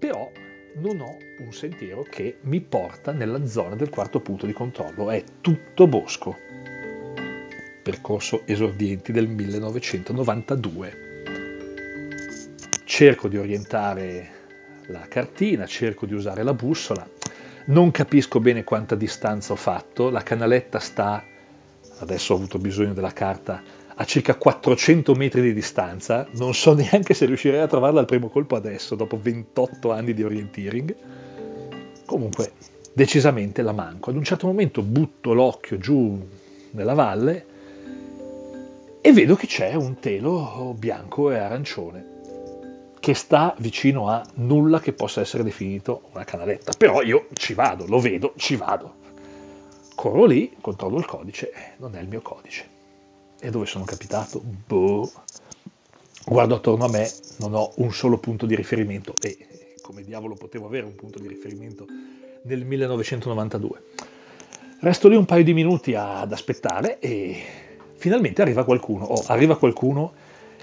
Però 0.00 0.28
non 0.74 1.00
ho 1.00 1.18
un 1.38 1.52
sentiero 1.52 2.02
che 2.02 2.38
mi 2.42 2.60
porta 2.60 3.12
nella 3.12 3.46
zona 3.46 3.74
del 3.74 3.90
quarto 3.90 4.20
punto 4.20 4.46
di 4.46 4.52
controllo, 4.52 5.10
è 5.10 5.22
tutto 5.40 5.86
bosco. 5.86 6.36
Percorso 7.82 8.42
esordienti 8.46 9.12
del 9.12 9.28
1992. 9.28 11.10
Cerco 12.84 13.28
di 13.28 13.36
orientare 13.36 14.30
la 14.86 15.06
cartina, 15.08 15.66
cerco 15.66 16.06
di 16.06 16.14
usare 16.14 16.42
la 16.42 16.54
bussola, 16.54 17.06
non 17.66 17.90
capisco 17.90 18.40
bene 18.40 18.64
quanta 18.64 18.94
distanza 18.94 19.52
ho 19.52 19.56
fatto, 19.56 20.10
la 20.10 20.22
canaletta 20.22 20.78
sta, 20.78 21.24
adesso 21.98 22.32
ho 22.32 22.36
avuto 22.36 22.58
bisogno 22.58 22.92
della 22.92 23.12
carta, 23.12 23.62
a 23.94 24.04
circa 24.04 24.36
400 24.36 25.14
metri 25.14 25.40
di 25.42 25.52
distanza, 25.52 26.26
non 26.32 26.54
so 26.54 26.74
neanche 26.74 27.14
se 27.14 27.26
riuscirei 27.26 27.60
a 27.60 27.66
trovarla 27.66 28.00
al 28.00 28.06
primo 28.06 28.28
colpo 28.28 28.56
adesso, 28.56 28.94
dopo 28.94 29.18
28 29.20 29.92
anni 29.92 30.14
di 30.14 30.22
orienteering. 30.22 30.94
Comunque, 32.06 32.52
decisamente 32.92 33.62
la 33.62 33.72
manco. 33.72 34.10
Ad 34.10 34.16
un 34.16 34.24
certo 34.24 34.46
momento 34.46 34.82
butto 34.82 35.32
l'occhio 35.32 35.78
giù 35.78 36.18
nella 36.72 36.94
valle 36.94 37.46
e 39.00 39.12
vedo 39.12 39.34
che 39.34 39.46
c'è 39.46 39.74
un 39.74 39.98
telo 39.98 40.74
bianco 40.78 41.30
e 41.30 41.38
arancione 41.38 42.10
che 43.00 43.14
sta 43.14 43.52
vicino 43.58 44.08
a 44.08 44.24
nulla 44.34 44.78
che 44.78 44.92
possa 44.92 45.20
essere 45.20 45.42
definito 45.42 46.02
una 46.12 46.22
canaletta. 46.22 46.72
Però 46.78 47.02
io 47.02 47.26
ci 47.32 47.52
vado, 47.52 47.84
lo 47.88 47.98
vedo, 47.98 48.32
ci 48.36 48.54
vado. 48.54 48.94
Corro 49.96 50.24
lì, 50.24 50.54
controllo 50.60 50.98
il 50.98 51.04
codice, 51.04 51.50
eh, 51.50 51.72
non 51.78 51.96
è 51.96 52.00
il 52.00 52.06
mio 52.06 52.20
codice. 52.20 52.80
E 53.44 53.50
dove 53.50 53.66
sono 53.66 53.82
capitato? 53.82 54.40
Boh. 54.40 55.10
Guardo 56.24 56.54
attorno 56.54 56.84
a 56.84 56.88
me, 56.88 57.10
non 57.38 57.54
ho 57.54 57.72
un 57.78 57.92
solo 57.92 58.18
punto 58.18 58.46
di 58.46 58.54
riferimento 58.54 59.14
e 59.20 59.74
come 59.82 60.04
diavolo 60.04 60.36
potevo 60.36 60.66
avere 60.66 60.86
un 60.86 60.94
punto 60.94 61.18
di 61.18 61.26
riferimento 61.26 61.84
nel 62.44 62.64
1992. 62.64 63.82
Resto 64.78 65.08
lì 65.08 65.16
un 65.16 65.24
paio 65.24 65.42
di 65.42 65.54
minuti 65.54 65.92
ad 65.96 66.30
aspettare 66.30 67.00
e 67.00 67.42
finalmente 67.94 68.42
arriva 68.42 68.62
qualcuno, 68.62 69.06
oh, 69.06 69.24
arriva 69.26 69.58
qualcuno 69.58 70.12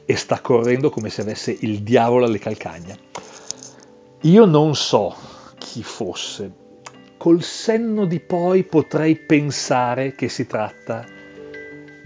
e 0.05 0.15
sta 0.15 0.39
correndo 0.39 0.89
come 0.89 1.09
se 1.09 1.19
avesse 1.19 1.53
il 1.59 1.81
diavolo 1.81 2.23
alle 2.23 2.39
calcagna. 2.39 2.95
Io 4.21 4.45
non 4.45 4.73
so 4.73 5.13
chi 5.57 5.83
fosse, 5.83 6.49
col 7.17 7.43
senno 7.43 8.05
di 8.05 8.21
poi 8.21 8.63
potrei 8.63 9.17
pensare 9.17 10.13
che 10.15 10.29
si 10.29 10.47
tratta 10.47 11.18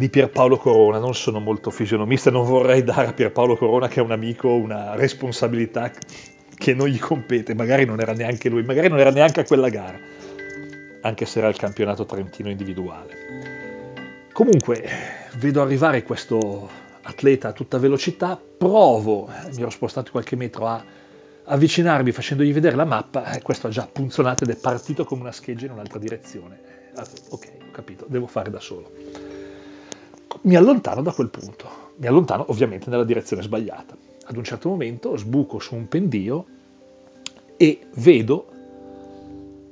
di 0.03 0.09
Pierpaolo 0.09 0.57
Corona, 0.57 0.99
non 0.99 1.15
sono 1.15 1.39
molto 1.39 1.71
fisionomista, 1.71 2.29
non 2.29 2.43
vorrei 2.43 2.83
dare 2.83 3.07
a 3.07 3.13
Pierpaolo 3.13 3.55
Corona 3.55 3.87
che 3.87 4.01
è 4.01 4.03
un 4.03 4.11
amico 4.11 4.49
una 4.49 4.95
responsabilità 4.95 5.93
che 6.57 6.73
non 6.73 6.89
gli 6.89 6.99
compete, 6.99 7.55
magari 7.55 7.85
non 7.85 8.01
era 8.01 8.11
neanche 8.11 8.49
lui, 8.49 8.63
magari 8.63 8.89
non 8.89 8.99
era 8.99 9.11
neanche 9.11 9.39
a 9.39 9.43
quella 9.45 9.69
gara, 9.69 9.97
anche 11.03 11.25
se 11.25 11.39
era 11.39 11.47
il 11.47 11.55
campionato 11.55 12.03
trentino 12.03 12.49
individuale. 12.49 14.27
Comunque, 14.33 14.83
vedo 15.37 15.61
arrivare 15.61 16.03
questo 16.03 16.69
atleta 17.03 17.47
a 17.47 17.53
tutta 17.53 17.77
velocità, 17.77 18.37
provo, 18.57 19.29
mi 19.55 19.61
ero 19.61 19.69
spostato 19.69 20.11
qualche 20.11 20.35
metro 20.35 20.67
a 20.67 20.83
avvicinarmi 21.45 22.11
facendogli 22.11 22.51
vedere 22.51 22.75
la 22.75 22.85
mappa 22.85 23.37
questo 23.41 23.67
ha 23.67 23.69
già 23.69 23.87
punzonato 23.89 24.43
ed 24.43 24.49
è 24.49 24.57
partito 24.57 25.05
come 25.05 25.21
una 25.21 25.31
scheggia 25.31 25.65
in 25.65 25.71
un'altra 25.71 25.99
direzione. 25.99 26.59
Ok, 27.29 27.51
ho 27.61 27.71
capito, 27.71 28.05
devo 28.09 28.27
fare 28.27 28.49
da 28.49 28.59
solo. 28.59 29.32
Mi 30.43 30.57
allontano 30.57 31.01
da 31.01 31.13
quel 31.13 31.29
punto, 31.29 31.69
mi 31.95 32.07
allontano 32.07 32.43
ovviamente 32.49 32.89
nella 32.89 33.05
direzione 33.05 33.41
sbagliata. 33.41 33.95
Ad 34.25 34.35
un 34.35 34.43
certo 34.43 34.67
momento 34.67 35.15
sbuco 35.15 35.57
su 35.59 35.73
un 35.73 35.87
pendio 35.87 36.45
e 37.55 37.87
vedo 37.95 38.47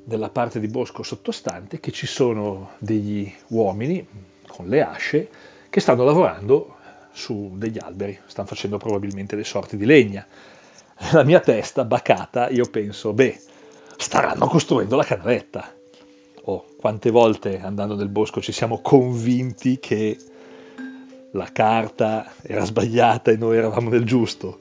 nella 0.06 0.30
parte 0.30 0.62
di 0.62 0.68
bosco 0.68 1.04
sottostante 1.04 1.82
che 1.82 1.92
ci 1.92 2.08
sono 2.08 2.72
degli 2.78 3.30
uomini, 3.48 4.08
con 4.48 4.68
le 4.68 4.82
asce 4.82 5.30
che 5.70 5.82
stanno 5.82 6.06
lavorando 6.06 6.78
su 7.12 7.52
degli 7.56 7.78
alberi, 7.78 8.18
stanno 8.28 8.48
facendo 8.48 8.78
probabilmente 8.78 9.36
le 9.36 9.44
sorti 9.44 9.76
di 9.76 9.86
legna. 9.86 10.26
La 11.12 11.24
mia 11.24 11.42
testa, 11.42 11.84
bacata, 11.84 12.48
io 12.48 12.70
penso, 12.70 13.12
beh, 13.12 13.42
staranno 13.98 14.48
costruendo 14.48 14.96
la 14.96 15.04
canaletta. 15.04 15.70
Oh, 16.44 16.66
quante 16.78 17.12
volte 17.12 17.60
andando 17.60 17.96
nel 17.96 18.08
bosco 18.08 18.40
ci 18.40 18.54
siamo 18.54 18.80
convinti 18.80 19.78
che 19.78 20.18
la 21.32 21.50
carta 21.52 22.32
era 22.42 22.64
sbagliata 22.64 23.32
e 23.32 23.38
noi 23.38 23.58
eravamo 23.58 23.90
nel 23.90 24.06
giusto, 24.06 24.60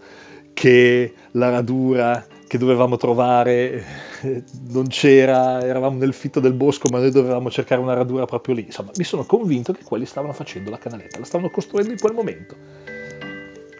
che 0.52 1.14
la 1.32 1.50
radura 1.50 2.24
che 2.46 2.58
dovevamo 2.58 2.96
trovare 2.96 3.84
eh, 4.22 4.42
non 4.70 4.88
c'era, 4.88 5.62
eravamo 5.62 5.98
nel 5.98 6.12
fitto 6.12 6.40
del 6.40 6.52
bosco, 6.52 6.88
ma 6.90 6.98
noi 6.98 7.12
dovevamo 7.12 7.48
cercare 7.48 7.80
una 7.80 7.94
radura 7.94 8.24
proprio 8.24 8.56
lì. 8.56 8.64
Insomma, 8.64 8.90
mi 8.96 9.04
sono 9.04 9.24
convinto 9.24 9.72
che 9.72 9.84
quelli 9.84 10.04
stavano 10.04 10.32
facendo 10.32 10.68
la 10.68 10.78
canaletta, 10.78 11.18
la 11.18 11.24
stavano 11.24 11.50
costruendo 11.50 11.92
in 11.92 11.98
quel 11.98 12.12
momento. 12.12 12.56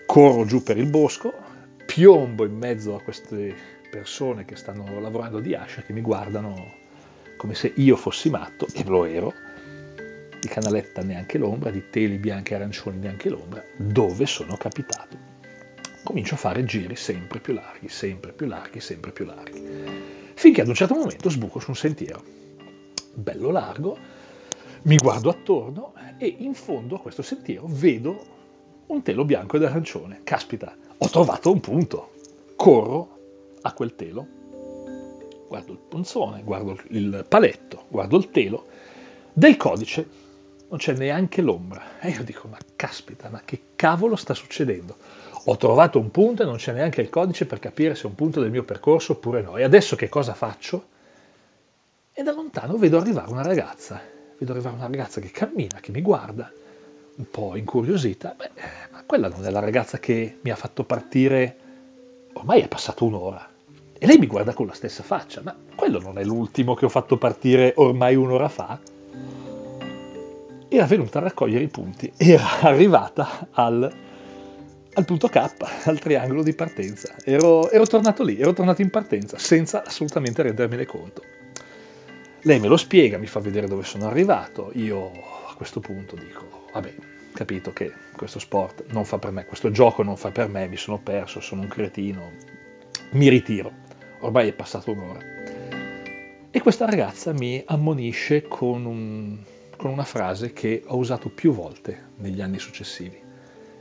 Corro 0.06 0.44
giù 0.44 0.62
per 0.62 0.78
il 0.78 0.88
bosco, 0.88 1.32
piombo 1.84 2.44
in 2.44 2.56
mezzo 2.56 2.94
a 2.94 3.00
queste 3.00 3.54
persone 3.90 4.44
che 4.44 4.54
stanno 4.54 5.00
lavorando 5.00 5.40
di 5.40 5.54
ascia, 5.54 5.82
che 5.82 5.92
mi 5.92 6.00
guardano 6.00 6.78
come 7.36 7.54
se 7.54 7.72
io 7.74 7.96
fossi 7.96 8.30
matto, 8.30 8.66
e 8.72 8.84
lo 8.84 9.04
ero. 9.04 9.32
Di 10.40 10.48
canaletta 10.48 11.02
neanche 11.02 11.38
l'ombra, 11.38 11.70
di 11.70 11.90
teli 11.90 12.16
bianchi 12.16 12.52
e 12.52 12.56
arancioni 12.56 12.98
neanche 12.98 13.28
l'ombra. 13.28 13.62
Dove 13.76 14.26
sono 14.26 14.56
capitato? 14.56 15.30
comincio 16.02 16.34
a 16.34 16.38
fare 16.38 16.64
giri 16.64 16.96
sempre 16.96 17.38
più 17.38 17.52
larghi, 17.54 17.88
sempre 17.88 18.32
più 18.32 18.46
larghi, 18.46 18.80
sempre 18.80 19.12
più 19.12 19.24
larghi, 19.24 19.62
finché 20.34 20.62
ad 20.62 20.68
un 20.68 20.74
certo 20.74 20.94
momento 20.94 21.30
sbuco 21.30 21.60
su 21.60 21.70
un 21.70 21.76
sentiero, 21.76 22.22
bello 23.14 23.50
largo, 23.50 23.96
mi 24.82 24.96
guardo 24.96 25.30
attorno 25.30 25.92
e 26.18 26.34
in 26.38 26.54
fondo 26.54 26.96
a 26.96 27.00
questo 27.00 27.22
sentiero 27.22 27.66
vedo 27.68 28.38
un 28.86 29.02
telo 29.02 29.24
bianco 29.24 29.56
ed 29.56 29.64
arancione. 29.64 30.20
Caspita, 30.24 30.74
ho 30.98 31.08
trovato 31.08 31.52
un 31.52 31.60
punto. 31.60 32.12
Corro 32.56 33.18
a 33.62 33.72
quel 33.72 33.94
telo, 33.94 34.26
guardo 35.48 35.72
il 35.72 35.78
punzone, 35.78 36.42
guardo 36.42 36.78
il 36.88 37.24
paletto, 37.28 37.84
guardo 37.88 38.16
il 38.16 38.30
telo, 38.30 38.66
del 39.32 39.56
codice 39.56 40.08
non 40.70 40.78
c'è 40.78 40.94
neanche 40.94 41.42
l'ombra. 41.42 42.00
E 42.00 42.08
io 42.08 42.24
dico, 42.24 42.48
ma 42.48 42.58
caspita, 42.74 43.28
ma 43.28 43.42
che 43.44 43.60
cavolo 43.76 44.16
sta 44.16 44.34
succedendo? 44.34 44.96
ho 45.44 45.56
trovato 45.56 45.98
un 45.98 46.10
punto 46.10 46.42
e 46.42 46.46
non 46.46 46.56
c'è 46.56 46.72
neanche 46.72 47.00
il 47.00 47.08
codice 47.08 47.46
per 47.46 47.58
capire 47.58 47.94
se 47.94 48.02
è 48.02 48.06
un 48.06 48.14
punto 48.14 48.40
del 48.40 48.50
mio 48.50 48.64
percorso 48.64 49.12
oppure 49.12 49.40
no. 49.40 49.56
E 49.56 49.62
adesso 49.62 49.96
che 49.96 50.08
cosa 50.08 50.34
faccio? 50.34 50.88
E 52.12 52.22
da 52.22 52.32
lontano 52.32 52.76
vedo 52.76 52.98
arrivare 52.98 53.30
una 53.30 53.42
ragazza, 53.42 54.00
vedo 54.38 54.52
arrivare 54.52 54.76
una 54.76 54.86
ragazza 54.86 55.20
che 55.20 55.30
cammina, 55.30 55.80
che 55.80 55.92
mi 55.92 56.02
guarda, 56.02 56.52
un 57.16 57.30
po' 57.30 57.56
incuriosita. 57.56 58.34
Beh, 58.36 58.50
ma 58.90 59.02
quella 59.06 59.28
non 59.28 59.44
è 59.46 59.50
la 59.50 59.60
ragazza 59.60 59.98
che 59.98 60.38
mi 60.42 60.50
ha 60.50 60.56
fatto 60.56 60.84
partire, 60.84 61.56
ormai 62.34 62.60
è 62.60 62.68
passata 62.68 63.04
un'ora. 63.04 63.48
E 64.02 64.06
lei 64.06 64.18
mi 64.18 64.26
guarda 64.26 64.52
con 64.52 64.66
la 64.66 64.74
stessa 64.74 65.02
faccia, 65.02 65.40
ma 65.42 65.56
quello 65.74 66.00
non 66.00 66.18
è 66.18 66.24
l'ultimo 66.24 66.74
che 66.74 66.84
ho 66.84 66.90
fatto 66.90 67.16
partire 67.16 67.72
ormai 67.76 68.14
un'ora 68.14 68.48
fa? 68.48 68.78
Era 70.72 70.86
venuta 70.86 71.18
a 71.18 71.22
raccogliere 71.22 71.64
i 71.64 71.68
punti, 71.68 72.12
era 72.16 72.60
arrivata 72.62 73.48
al 73.50 74.08
al 74.92 75.04
punto 75.04 75.28
K, 75.28 75.52
al 75.84 75.98
triangolo 75.98 76.42
di 76.42 76.52
partenza. 76.54 77.14
Ero, 77.24 77.70
ero, 77.70 77.86
tornato 77.86 78.24
lì, 78.24 78.38
ero 78.38 78.52
tornato 78.52 78.82
in 78.82 78.90
partenza 78.90 79.38
senza 79.38 79.84
assolutamente 79.84 80.42
rendermene 80.42 80.84
conto. 80.84 81.22
Lei 82.42 82.58
me 82.58 82.68
lo 82.68 82.76
spiega, 82.76 83.18
mi 83.18 83.26
fa 83.26 83.40
vedere 83.40 83.66
dove 83.66 83.84
sono 83.84 84.06
arrivato, 84.06 84.70
io 84.74 85.10
a 85.48 85.54
questo 85.54 85.80
punto 85.80 86.16
dico, 86.16 86.66
vabbè, 86.72 86.94
capito 87.32 87.72
che 87.72 87.92
questo 88.16 88.38
sport 88.38 88.84
non 88.88 89.04
fa 89.04 89.18
per 89.18 89.30
me, 89.30 89.44
questo 89.44 89.70
gioco 89.70 90.02
non 90.02 90.16
fa 90.16 90.30
per 90.30 90.48
me, 90.48 90.66
mi 90.66 90.76
sono 90.76 90.98
perso, 90.98 91.40
sono 91.40 91.62
un 91.62 91.68
cretino, 91.68 92.32
mi 93.12 93.28
ritiro. 93.28 93.72
Ormai 94.20 94.48
è 94.48 94.52
passata 94.52 94.90
un'ora. 94.90 95.20
E 96.50 96.60
questa 96.60 96.84
ragazza 96.84 97.32
mi 97.32 97.62
ammonisce 97.64 98.42
con, 98.42 98.84
un, 98.84 99.38
con 99.80 99.92
una 99.92 100.04
frase 100.04 100.52
che 100.52 100.82
ho 100.84 100.98
usato 100.98 101.30
più 101.30 101.54
volte 101.54 102.08
negli 102.16 102.42
anni 102.42 102.58
successivi. 102.58 103.18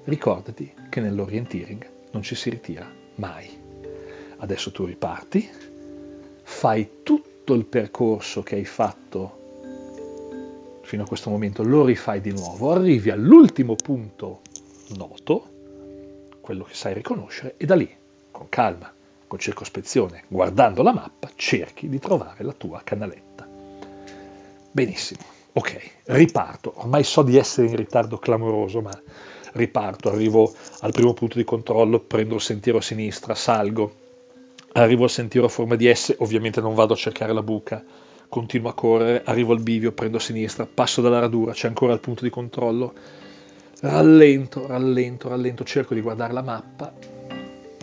Ricordati 0.05 0.73
che 0.89 1.01
nell'orienteering 1.01 1.89
non 2.11 2.21
ci 2.21 2.35
si 2.35 2.49
ritira 2.49 2.89
mai. 3.15 3.49
Adesso 4.37 4.71
tu 4.71 4.85
riparti, 4.85 5.49
fai 6.41 6.89
tutto 7.03 7.53
il 7.53 7.65
percorso 7.65 8.43
che 8.43 8.55
hai 8.55 8.63
fatto 8.63 10.77
fino 10.83 11.03
a 11.03 11.05
questo 11.05 11.29
momento, 11.29 11.63
lo 11.63 11.83
rifai 11.83 12.21
di 12.21 12.31
nuovo, 12.31 12.71
arrivi 12.71 13.09
all'ultimo 13.09 13.75
punto 13.75 14.39
noto, 14.95 15.49
quello 16.39 16.63
che 16.63 16.75
sai 16.75 16.93
riconoscere, 16.93 17.55
e 17.57 17.65
da 17.65 17.75
lì, 17.75 17.93
con 18.31 18.47
calma, 18.47 18.89
con 19.27 19.37
circospezione, 19.37 20.23
guardando 20.29 20.81
la 20.81 20.93
mappa, 20.93 21.29
cerchi 21.35 21.89
di 21.89 21.99
trovare 21.99 22.45
la 22.45 22.53
tua 22.53 22.79
canaletta. 22.85 23.45
Benissimo, 24.71 25.38
ok, 25.53 25.91
riparto. 26.05 26.73
Ormai 26.77 27.03
so 27.03 27.21
di 27.23 27.37
essere 27.37 27.67
in 27.67 27.75
ritardo 27.75 28.17
clamoroso, 28.17 28.81
ma 28.81 28.91
riparto, 29.53 30.09
arrivo 30.09 30.53
al 30.81 30.91
primo 30.91 31.13
punto 31.13 31.37
di 31.37 31.43
controllo, 31.43 31.99
prendo 31.99 32.35
il 32.35 32.41
sentiero 32.41 32.77
a 32.77 32.81
sinistra, 32.81 33.35
salgo, 33.35 33.93
arrivo 34.73 35.03
al 35.03 35.09
sentiero 35.09 35.47
a 35.47 35.49
forma 35.49 35.75
di 35.75 35.93
S, 35.93 36.15
ovviamente 36.19 36.61
non 36.61 36.75
vado 36.75 36.93
a 36.93 36.97
cercare 36.97 37.33
la 37.33 37.41
buca, 37.41 37.83
continuo 38.27 38.69
a 38.69 38.73
correre, 38.73 39.23
arrivo 39.25 39.53
al 39.53 39.61
bivio, 39.61 39.91
prendo 39.91 40.17
a 40.17 40.21
sinistra, 40.21 40.67
passo 40.71 41.01
dalla 41.01 41.19
radura, 41.19 41.51
c'è 41.53 41.67
ancora 41.67 41.93
il 41.93 41.99
punto 41.99 42.23
di 42.23 42.29
controllo, 42.29 42.93
rallento, 43.81 44.67
rallento, 44.67 45.29
rallento, 45.29 45.63
cerco 45.63 45.93
di 45.93 46.01
guardare 46.01 46.33
la 46.33 46.43
mappa, 46.43 46.93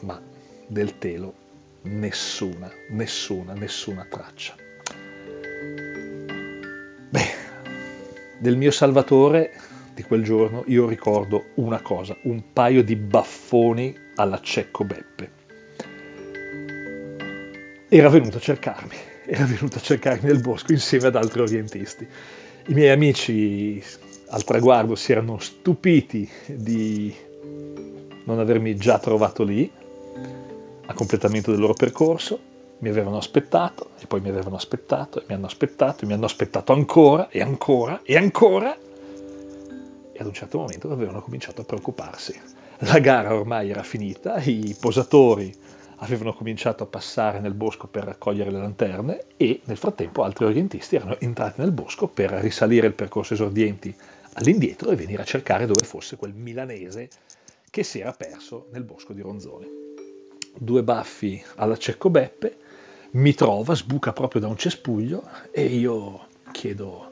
ma 0.02 0.20
del 0.66 0.98
telo 0.98 1.44
nessuna, 1.82 2.70
nessuna, 2.90 3.54
nessuna 3.54 4.06
traccia. 4.08 4.54
Del 8.38 8.56
mio 8.56 8.70
salvatore 8.70 9.50
di 9.94 10.02
quel 10.02 10.22
giorno 10.22 10.62
io 10.66 10.86
ricordo 10.86 11.46
una 11.54 11.80
cosa, 11.80 12.14
un 12.24 12.52
paio 12.52 12.84
di 12.84 12.94
baffoni 12.94 13.96
alla 14.16 14.40
Cecco 14.42 14.84
Beppe. 14.84 15.30
Era 17.88 18.10
venuto 18.10 18.36
a 18.36 18.40
cercarmi, 18.40 18.94
era 19.24 19.44
venuto 19.44 19.78
a 19.78 19.80
cercarmi 19.80 20.28
nel 20.28 20.40
bosco 20.40 20.72
insieme 20.72 21.06
ad 21.06 21.16
altri 21.16 21.40
orientisti. 21.40 22.06
I 22.66 22.74
miei 22.74 22.90
amici 22.90 23.82
al 24.28 24.44
traguardo 24.44 24.96
si 24.96 25.12
erano 25.12 25.38
stupiti 25.38 26.28
di 26.46 27.14
non 28.24 28.38
avermi 28.38 28.76
già 28.76 28.98
trovato 28.98 29.44
lì, 29.44 29.70
a 30.88 30.92
completamento 30.92 31.52
del 31.52 31.60
loro 31.60 31.74
percorso, 31.74 32.38
mi 32.78 32.88
avevano 32.88 33.16
aspettato 33.16 33.90
e 33.98 34.06
poi 34.06 34.20
mi 34.20 34.28
avevano 34.28 34.56
aspettato 34.56 35.20
e 35.20 35.24
mi 35.28 35.34
hanno 35.34 35.46
aspettato 35.46 36.04
e 36.04 36.06
mi 36.06 36.12
hanno 36.12 36.26
aspettato 36.26 36.72
ancora 36.72 37.28
e 37.30 37.40
ancora 37.40 38.00
e 38.02 38.16
ancora 38.16 38.76
e 40.12 40.18
ad 40.18 40.26
un 40.26 40.32
certo 40.32 40.58
momento 40.58 40.90
avevano 40.90 41.20
cominciato 41.20 41.60
a 41.60 41.64
preoccuparsi. 41.64 42.38
La 42.80 42.98
gara 42.98 43.34
ormai 43.34 43.70
era 43.70 43.82
finita, 43.82 44.38
i 44.38 44.76
posatori 44.78 45.54
avevano 45.96 46.34
cominciato 46.34 46.84
a 46.84 46.86
passare 46.86 47.40
nel 47.40 47.54
bosco 47.54 47.86
per 47.86 48.04
raccogliere 48.04 48.50
le 48.50 48.58
lanterne 48.58 49.24
e 49.36 49.60
nel 49.64 49.78
frattempo 49.78 50.22
altri 50.22 50.44
orientisti 50.44 50.96
erano 50.96 51.18
entrati 51.20 51.60
nel 51.60 51.72
bosco 51.72 52.08
per 52.08 52.30
risalire 52.32 52.86
il 52.86 52.92
percorso 52.92 53.32
esordienti 53.32 53.94
all'indietro 54.34 54.90
e 54.90 54.96
venire 54.96 55.22
a 55.22 55.26
cercare 55.26 55.64
dove 55.64 55.84
fosse 55.84 56.16
quel 56.16 56.34
milanese 56.34 57.08
che 57.70 57.82
si 57.82 58.00
era 58.00 58.12
perso 58.12 58.66
nel 58.72 58.84
bosco 58.84 59.14
di 59.14 59.22
Ronzone 59.22 59.84
due 60.58 60.82
baffi 60.82 61.42
alla 61.56 61.76
Cecco 61.76 62.10
Beppe, 62.10 62.56
mi 63.16 63.34
trova, 63.34 63.74
sbuca 63.74 64.12
proprio 64.12 64.42
da 64.42 64.48
un 64.48 64.56
cespuglio 64.56 65.22
e 65.50 65.64
io 65.64 66.26
chiedo, 66.52 67.10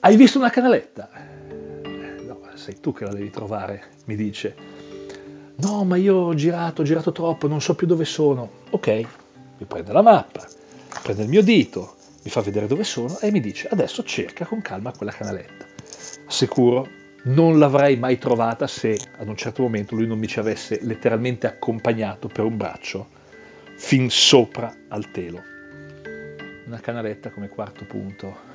hai 0.00 0.16
visto 0.16 0.38
una 0.38 0.50
canaletta? 0.50 1.08
No, 2.26 2.40
sei 2.54 2.80
tu 2.80 2.92
che 2.92 3.04
la 3.04 3.12
devi 3.12 3.30
trovare, 3.30 3.82
mi 4.06 4.16
dice. 4.16 4.54
No, 5.56 5.84
ma 5.84 5.96
io 5.96 6.16
ho 6.16 6.34
girato, 6.34 6.82
ho 6.82 6.84
girato 6.84 7.12
troppo, 7.12 7.46
non 7.46 7.60
so 7.60 7.76
più 7.76 7.86
dove 7.86 8.04
sono. 8.04 8.50
Ok, 8.70 8.88
mi 9.58 9.66
prende 9.66 9.92
la 9.92 10.02
mappa, 10.02 10.44
prende 11.02 11.22
il 11.22 11.28
mio 11.28 11.42
dito, 11.42 11.94
mi 12.24 12.30
fa 12.30 12.40
vedere 12.40 12.66
dove 12.66 12.82
sono 12.82 13.16
e 13.20 13.30
mi 13.30 13.40
dice 13.40 13.68
adesso 13.68 14.02
cerca 14.02 14.44
con 14.44 14.62
calma 14.62 14.92
quella 14.96 15.12
canaletta. 15.12 15.64
Sicuro 16.26 16.88
non 17.26 17.60
l'avrei 17.60 17.96
mai 17.96 18.18
trovata 18.18 18.66
se 18.66 18.98
ad 19.16 19.28
un 19.28 19.36
certo 19.36 19.62
momento 19.62 19.94
lui 19.94 20.08
non 20.08 20.18
mi 20.18 20.26
ci 20.26 20.40
avesse 20.40 20.80
letteralmente 20.82 21.46
accompagnato 21.46 22.26
per 22.26 22.44
un 22.44 22.56
braccio 22.56 23.22
fin 23.76 24.10
sopra 24.10 24.74
al 24.88 25.10
telo. 25.10 25.42
Una 26.66 26.80
canaletta 26.80 27.30
come 27.30 27.48
quarto 27.48 27.84
punto 27.84 28.52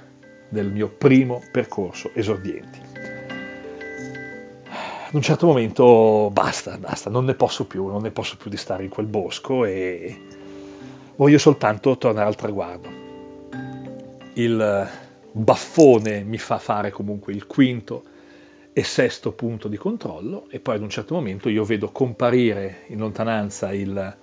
del 0.50 0.72
mio 0.72 0.90
primo 0.90 1.42
percorso 1.52 2.12
esordienti. 2.14 2.80
Ad 5.10 5.16
un 5.16 5.22
certo 5.22 5.48
momento 5.48 6.30
basta, 6.32 6.78
basta, 6.78 7.10
non 7.10 7.26
ne 7.26 7.34
posso 7.34 7.66
più, 7.66 7.88
non 7.88 8.02
ne 8.02 8.12
posso 8.12 8.38
più 8.38 8.50
di 8.50 8.58
stare 8.58 8.84
in 8.84 8.90
quel 8.90 9.08
bosco 9.08 9.66
e 9.66 10.22
voglio 11.16 11.38
soltanto 11.38 11.98
tornare 11.98 12.28
al 12.28 12.36
traguardo. 12.36 12.90
Il 14.34 14.88
baffone 15.32 16.24
mi 16.24 16.38
fa 16.38 16.60
fare 16.60 16.92
comunque 16.92 17.34
il 17.34 17.46
quinto 17.46 18.04
e 18.72 18.84
sesto 18.84 19.32
punto 19.32 19.68
di 19.68 19.78
controllo 19.78 20.46
e 20.50 20.60
poi 20.60 20.76
ad 20.76 20.82
un 20.82 20.90
certo 20.90 21.16
momento 21.16 21.50
io 21.50 21.64
vedo 21.64 21.90
comparire 21.92 22.84
in 22.88 23.00
lontananza 23.00 23.74
il 23.74 24.18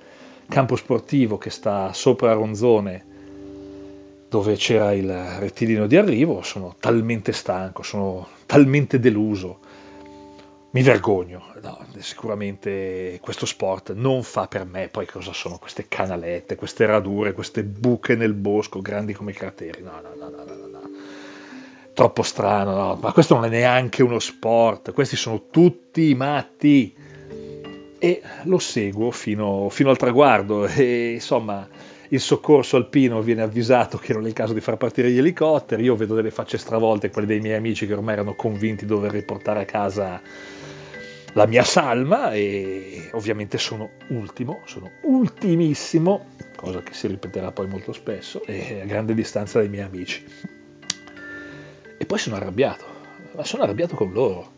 campo 0.48 0.76
sportivo 0.76 1.38
che 1.38 1.50
sta 1.50 1.92
sopra 1.92 2.32
Ronzone 2.32 3.14
dove 4.28 4.56
c'era 4.56 4.92
il 4.92 5.08
rettilineo 5.38 5.86
di 5.86 5.96
arrivo, 5.96 6.42
sono 6.42 6.74
talmente 6.78 7.32
stanco, 7.32 7.82
sono 7.82 8.26
talmente 8.44 8.98
deluso, 8.98 9.60
mi 10.70 10.82
vergogno, 10.82 11.54
no, 11.62 11.78
sicuramente 11.98 13.18
questo 13.22 13.46
sport 13.46 13.94
non 13.94 14.22
fa 14.22 14.46
per 14.46 14.66
me, 14.66 14.88
poi 14.88 15.06
cosa 15.06 15.32
sono 15.32 15.58
queste 15.58 15.86
canalette, 15.88 16.56
queste 16.56 16.84
radure, 16.84 17.32
queste 17.32 17.62
buche 17.62 18.14
nel 18.14 18.34
bosco 18.34 18.82
grandi 18.82 19.14
come 19.14 19.32
crateri, 19.32 19.82
no, 19.82 20.00
no, 20.02 20.28
no, 20.28 20.28
no, 20.28 20.44
no. 20.44 20.90
Troppo 21.94 22.22
strano, 22.22 22.74
no? 22.74 22.98
ma 23.00 23.12
questo 23.12 23.34
non 23.34 23.46
è 23.46 23.48
neanche 23.48 24.02
uno 24.02 24.18
sport, 24.18 24.92
questi 24.92 25.16
sono 25.16 25.44
tutti 25.50 26.14
matti. 26.14 26.94
E 27.98 28.22
lo 28.44 28.58
seguo 28.58 29.10
fino, 29.10 29.68
fino 29.70 29.90
al 29.90 29.96
traguardo. 29.96 30.66
E 30.66 31.12
insomma 31.12 31.66
il 32.10 32.20
soccorso 32.20 32.76
alpino 32.76 33.20
viene 33.20 33.42
avvisato 33.42 33.98
che 33.98 34.12
non 34.12 34.24
è 34.24 34.28
il 34.28 34.32
caso 34.32 34.52
di 34.52 34.60
far 34.60 34.76
partire 34.76 35.10
gli 35.10 35.18
elicotteri, 35.18 35.82
io 35.82 35.96
vedo 35.96 36.14
delle 36.14 36.30
facce 36.30 36.56
stravolte, 36.56 37.10
quelle 37.10 37.26
dei 37.26 37.40
miei 37.40 37.56
amici 37.56 37.86
che 37.86 37.94
ormai 37.94 38.14
erano 38.14 38.34
convinti 38.34 38.84
di 38.84 38.92
dover 38.92 39.10
riportare 39.10 39.62
a 39.62 39.64
casa 39.64 40.20
la 41.32 41.46
mia 41.46 41.64
salma. 41.64 42.32
E 42.32 43.08
ovviamente 43.12 43.58
sono 43.58 43.90
ultimo, 44.08 44.60
sono 44.66 44.90
ultimissimo, 45.02 46.26
cosa 46.54 46.82
che 46.82 46.92
si 46.92 47.06
ripeterà 47.06 47.50
poi 47.52 47.66
molto 47.66 47.92
spesso, 47.92 48.44
e 48.44 48.80
a 48.82 48.84
grande 48.84 49.14
distanza 49.14 49.58
dai 49.58 49.68
miei 49.68 49.84
amici. 49.84 50.24
E 51.98 52.04
poi 52.04 52.18
sono 52.18 52.36
arrabbiato, 52.36 52.84
ma 53.34 53.44
sono 53.44 53.62
arrabbiato 53.62 53.96
con 53.96 54.12
loro, 54.12 54.52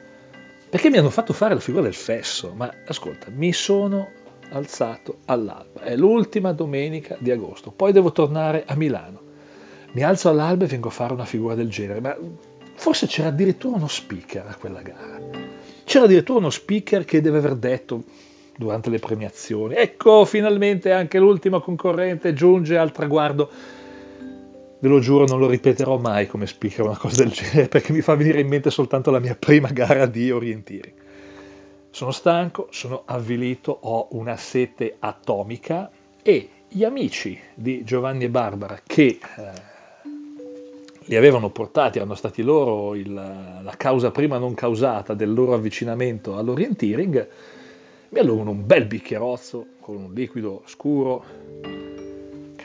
perché 0.69 0.91
mi 0.91 0.99
hanno 0.99 1.11
fatto 1.11 1.33
fare 1.33 1.55
la 1.55 1.61
figura 1.61 1.85
del 1.85 1.95
fesso. 1.95 2.53
Ma 2.55 2.73
ascolta, 2.87 3.27
mi 3.31 3.53
sono 3.53 4.11
alzato 4.51 5.19
all'alba, 5.27 5.83
è 5.83 5.97
l'ultima 5.97 6.53
domenica 6.53 7.17
di 7.19 7.31
agosto, 7.31 7.71
poi 7.71 7.93
devo 7.93 8.13
tornare 8.13 8.65
a 8.67 8.75
Milano. 8.77 9.27
Mi 9.93 10.03
alzo 10.03 10.29
all'alba 10.29 10.65
e 10.65 10.69
vengo 10.69 10.89
a 10.89 10.93
fare 10.93 11.13
una 11.13 11.25
figura 11.25 11.55
del 11.55 11.69
genere, 11.69 12.01
ma 12.01 12.17
forse 12.75 13.07
c'era 13.07 13.29
addirittura 13.29 13.77
uno 13.77 13.89
speaker 13.89 14.47
a 14.47 14.55
quella 14.55 14.83
gara. 14.83 15.21
C'era 15.85 16.05
addirittura 16.05 16.39
uno 16.39 16.51
speaker 16.51 17.05
che 17.05 17.21
deve 17.21 17.39
aver 17.39 17.57
detto 17.57 18.03
durante 18.57 18.91
le 18.91 18.99
premiazioni, 18.99 19.75
ecco 19.75 20.25
finalmente 20.25 20.93
anche 20.93 21.19
l'ultimo 21.19 21.61
concorrente 21.61 22.35
giunge 22.35 22.77
al 22.77 22.93
traguardo 22.93 23.49
ve 24.81 24.89
lo 24.89 25.01
giuro 25.01 25.27
non 25.27 25.39
lo 25.39 25.49
ripeterò 25.49 25.99
mai 25.99 26.27
come 26.27 26.47
speaker 26.47 26.85
una 26.85 26.97
cosa 26.97 27.23
del 27.23 27.33
genere 27.33 27.69
perché 27.69 27.93
mi 27.93 28.01
fa 28.01 28.15
venire 28.15 28.41
in 28.41 28.49
mente 28.49 28.71
soltanto 28.71 29.11
la 29.11 29.19
mia 29.19 29.35
prima 29.35 29.69
gara 29.69 30.07
di 30.07 30.31
orienteering. 30.31 31.07
Sono 31.91 32.11
stanco, 32.13 32.69
sono 32.71 33.03
avvilito, 33.07 33.77
ho 33.81 34.09
una 34.13 34.37
sete 34.37 34.97
atomica 34.99 35.91
e 36.23 36.49
gli 36.69 36.85
amici 36.85 37.39
di 37.55 37.83
Giovanni 37.83 38.25
e 38.25 38.29
Barbara 38.29 38.81
che 38.87 39.07
eh, 39.07 39.19
li 41.07 41.17
avevano 41.17 41.51
portati, 41.51 41.97
erano 41.99 42.15
stati 42.15 42.43
loro 42.43 42.95
il, 42.95 43.13
la 43.13 43.75
causa 43.77 44.11
prima 44.11 44.39
non 44.39 44.55
causata 44.55 45.15
del 45.15 45.33
loro 45.33 45.55
avvicinamento 45.55 46.37
all'orienteering, 46.37 47.29
mi 48.11 48.19
allungano 48.19 48.51
un 48.51 48.67
bel 48.67 48.85
bicchierozzo 48.85 49.67
con 49.81 49.97
un 49.97 50.13
liquido 50.13 50.63
scuro 50.67 51.78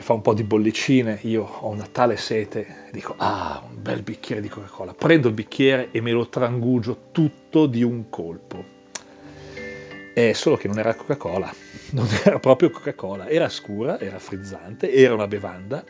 fa 0.04 0.12
un 0.12 0.20
po' 0.20 0.34
di 0.34 0.44
bollicine, 0.44 1.18
io 1.22 1.44
ho 1.44 1.70
una 1.70 1.88
tale 1.90 2.18
sete, 2.18 2.90
dico, 2.92 3.14
ah, 3.16 3.64
un 3.66 3.80
bel 3.80 4.02
bicchiere 4.02 4.42
di 4.42 4.50
Coca-Cola. 4.50 4.92
Prendo 4.92 5.28
il 5.28 5.34
bicchiere 5.34 5.88
e 5.92 6.02
me 6.02 6.10
lo 6.10 6.28
trangugio 6.28 7.06
tutto 7.10 7.64
di 7.64 7.82
un 7.82 8.10
colpo. 8.10 8.62
È 10.12 10.32
solo 10.34 10.56
che 10.56 10.68
non 10.68 10.78
era 10.78 10.94
Coca-Cola, 10.94 11.50
non 11.92 12.06
era 12.22 12.38
proprio 12.38 12.68
Coca-Cola, 12.68 13.30
era 13.30 13.48
scura, 13.48 13.98
era 13.98 14.18
frizzante, 14.18 14.92
era 14.92 15.14
una 15.14 15.26
bevanda, 15.26 15.82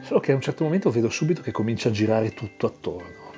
solo 0.00 0.20
che 0.20 0.32
a 0.32 0.34
un 0.34 0.40
certo 0.40 0.64
momento 0.64 0.90
vedo 0.90 1.10
subito 1.10 1.42
che 1.42 1.52
comincia 1.52 1.90
a 1.90 1.92
girare 1.92 2.30
tutto 2.30 2.68
attorno. 2.68 3.32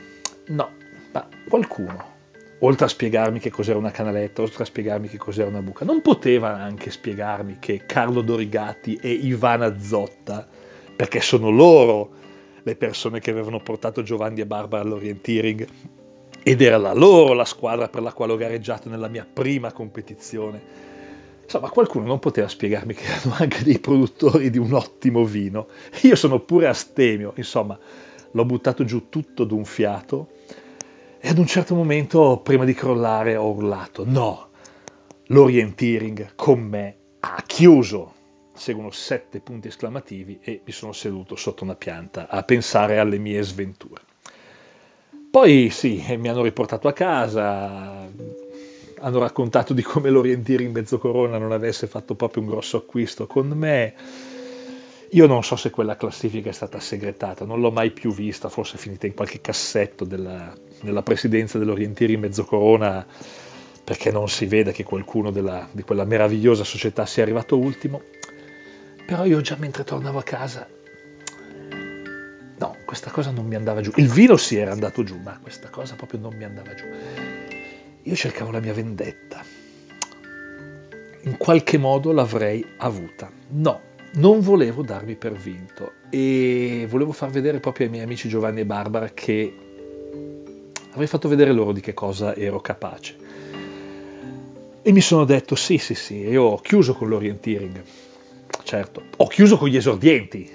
No, 0.47 0.71
ma 1.11 1.29
qualcuno 1.49 2.18
oltre 2.61 2.87
a 2.87 2.89
spiegarmi 2.89 3.39
che 3.39 3.51
cos'era 3.51 3.79
una 3.79 3.91
canaletta, 3.91 4.43
oltre 4.43 4.63
a 4.63 4.67
spiegarmi 4.67 5.09
che 5.09 5.19
cos'era 5.19 5.49
una 5.49 5.63
buca, 5.63 5.85
non 5.85 6.03
poteva 6.03 6.57
anche 6.57 6.91
spiegarmi 6.91 7.59
che 7.61 7.85
Carlo 7.87 8.21
Dorigati 8.21 8.99
e 9.01 9.11
Ivana 9.11 9.79
Zotta, 9.79 10.47
perché 10.97 11.21
sono 11.21 11.51
loro 11.51 12.11
le 12.63 12.75
persone 12.75 13.21
che 13.21 13.31
avevano 13.31 13.61
portato 13.61 14.03
Giovanni 14.03 14.41
e 14.41 14.47
Barbara 14.47 14.83
all'orienteering 14.83 15.67
ed 16.43 16.61
era 16.61 16.77
la 16.77 16.93
loro 16.93 17.33
la 17.33 17.45
squadra 17.45 17.89
per 17.89 18.03
la 18.03 18.13
quale 18.13 18.33
ho 18.33 18.37
gareggiato 18.37 18.89
nella 18.89 19.09
mia 19.09 19.27
prima 19.31 19.73
competizione. 19.73 20.87
Insomma, 21.45 21.71
qualcuno 21.71 22.07
non 22.07 22.19
poteva 22.19 22.49
spiegarmi 22.49 22.93
che 22.93 23.05
erano 23.05 23.37
anche 23.39 23.63
dei 23.63 23.79
produttori 23.79 24.51
di 24.51 24.59
un 24.59 24.73
ottimo 24.73 25.25
vino. 25.25 25.69
Io 26.03 26.15
sono 26.15 26.41
pure 26.41 26.67
astemio, 26.67 27.33
insomma, 27.37 27.79
l'ho 28.31 28.45
buttato 28.45 28.85
giù 28.85 29.09
tutto 29.09 29.45
d'un 29.45 29.65
fiato 29.65 30.29
e 31.21 31.29
ad 31.29 31.39
un 31.39 31.47
certo 31.47 31.75
momento, 31.75 32.41
prima 32.43 32.65
di 32.65 32.75
crollare, 32.75 33.37
ho 33.37 33.51
urlato: 33.51 34.05
No, 34.07 34.51
l'orienteering 35.27 36.35
con 36.35 36.61
me 36.61 36.97
ha 37.21 37.43
chiuso. 37.47 38.15
Seguono 38.55 38.91
sette 38.91 39.41
punti 39.41 39.69
esclamativi 39.69 40.41
e 40.43 40.63
mi 40.65 40.73
sono 40.73 40.93
seduto 40.93 41.37
sotto 41.37 41.63
una 41.63 41.77
pianta 41.77 42.29
a 42.29 42.43
pensare 42.43 42.99
alle 42.99 43.19
mie 43.19 43.43
sventure. 43.43 44.03
Poi 45.31 45.71
sì, 45.71 46.03
mi 46.17 46.29
hanno 46.29 46.43
riportato 46.43 46.89
a 46.89 46.93
casa, 46.93 48.09
hanno 49.01 49.19
raccontato 49.19 49.75
di 49.75 49.83
come 49.83 50.11
l'orienteering 50.11 50.75
mezzo 50.75 50.99
corona 50.99 51.39
non 51.39 51.53
avesse 51.53 51.87
fatto 51.87 52.15
proprio 52.15 52.43
un 52.43 52.49
grosso 52.49 52.79
acquisto 52.79 53.27
con 53.27 53.49
me 53.49 53.95
io 55.11 55.27
non 55.27 55.43
so 55.43 55.57
se 55.57 55.71
quella 55.71 55.97
classifica 55.97 56.51
è 56.51 56.53
stata 56.53 56.79
segretata, 56.81 57.47
non 57.47 57.61
l'ho 57.61 57.71
mai 57.71 57.91
più 57.93 58.13
vista, 58.13 58.49
forse 58.49 58.77
è 58.77 58.79
finita 58.79 59.07
in 59.07 59.15
qualche 59.15 59.41
cassetto 59.41 60.05
della, 60.05 60.55
della 60.83 61.03
presidenza 61.03 61.59
dell'Orientieri 61.59 62.17
Mezzocorona 62.17 63.07
perché 63.85 64.11
non 64.11 64.29
si 64.29 64.45
vede 64.45 64.73
che 64.73 64.85
qualcuno 64.85 65.31
della, 65.31 65.67
di 65.73 65.81
quella 65.81 66.05
meravigliosa 66.05 66.63
società 66.63 67.07
sia 67.07 67.23
arrivato 67.23 67.57
ultimo. 67.57 68.03
Però 69.07 69.25
io 69.25 69.41
già 69.41 69.57
mentre 69.59 69.83
tornavo 69.83 70.19
a 70.19 70.23
casa, 70.23 70.69
no, 72.59 72.77
questa 72.85 73.11
cosa 73.11 73.31
non 73.31 73.47
mi 73.47 73.55
andava 73.55 73.81
giù. 73.81 73.91
Il 73.97 74.11
vino 74.11 74.37
si 74.37 74.57
era 74.57 74.73
andato 74.73 75.03
giù, 75.05 75.19
ma 75.19 75.39
questa 75.41 75.71
cosa 75.71 75.95
proprio 75.95 76.21
non 76.21 76.37
mi 76.37 76.45
andava 76.45 76.75
giù. 76.75 76.85
Io 78.03 78.15
cercavo 78.15 78.51
la 78.51 78.61
mia 78.61 78.75
vendetta. 78.75 79.43
In 81.23 81.39
qualche 81.39 81.79
modo 81.79 82.13
l'avrei 82.13 82.63
avuta. 82.77 83.31
No, 83.49 83.88
non 84.13 84.41
volevo 84.41 84.83
darmi 84.83 85.15
per 85.15 85.33
vinto 85.33 85.93
e 86.11 86.87
volevo 86.89 87.13
far 87.13 87.31
vedere 87.31 87.61
proprio 87.61 87.87
ai 87.87 87.93
miei 87.93 88.05
amici 88.05 88.29
Giovanni 88.29 88.61
e 88.61 88.67
Barbara 88.67 89.11
che 89.13 89.55
avrei 90.91 91.07
fatto 91.07 91.29
vedere 91.29 91.53
loro 91.53 91.73
di 91.73 91.81
che 91.81 91.95
cosa 91.95 92.35
ero 92.35 92.61
capace. 92.61 93.17
E 94.83 94.93
mi 94.93 95.01
sono 95.01 95.25
detto 95.25 95.55
sì, 95.55 95.79
sì, 95.79 95.95
sì, 95.95 96.17
io 96.17 96.45
ho 96.45 96.59
chiuso 96.59 96.95
con 96.95 97.09
l'orienteering, 97.09 97.83
certo, 98.63 99.03
ho 99.17 99.27
chiuso 99.27 99.59
con 99.59 99.69
gli 99.69 99.77
esordienti, 99.77 100.51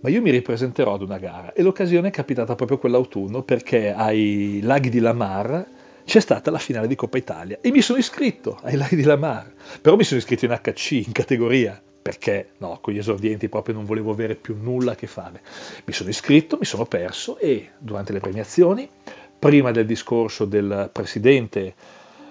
ma 0.00 0.08
io 0.08 0.22
mi 0.22 0.30
ripresenterò 0.30 0.94
ad 0.94 1.02
una 1.02 1.18
gara 1.18 1.52
e 1.52 1.62
l'occasione 1.62 2.08
è 2.08 2.10
capitata 2.10 2.54
proprio 2.54 2.78
quell'autunno 2.78 3.42
perché 3.42 3.92
ai 3.92 4.60
laghi 4.62 4.88
di 4.88 5.00
Lamar 5.00 5.66
c'è 6.04 6.20
stata 6.20 6.50
la 6.50 6.58
finale 6.58 6.86
di 6.86 6.94
Coppa 6.94 7.18
Italia 7.18 7.58
e 7.60 7.70
mi 7.70 7.82
sono 7.82 7.98
iscritto 7.98 8.58
ai 8.62 8.76
laghi 8.76 8.96
di 8.96 9.02
Lamar, 9.02 9.52
però 9.80 9.96
mi 9.96 10.04
sono 10.04 10.20
iscritto 10.20 10.44
in 10.46 10.58
HC, 10.62 10.90
in 10.92 11.12
categoria, 11.12 11.82
perché 12.06 12.50
no, 12.58 12.78
con 12.80 12.94
gli 12.94 12.98
esordienti 12.98 13.48
proprio 13.48 13.74
non 13.74 13.84
volevo 13.84 14.12
avere 14.12 14.36
più 14.36 14.56
nulla 14.56 14.92
a 14.92 14.94
che 14.94 15.08
fare. 15.08 15.40
Mi 15.86 15.92
sono 15.92 16.08
iscritto, 16.08 16.56
mi 16.56 16.64
sono 16.64 16.84
perso 16.84 17.36
e 17.36 17.70
durante 17.78 18.12
le 18.12 18.20
premiazioni, 18.20 18.88
prima 19.36 19.72
del 19.72 19.86
discorso 19.86 20.44
del 20.44 20.88
presidente 20.92 21.74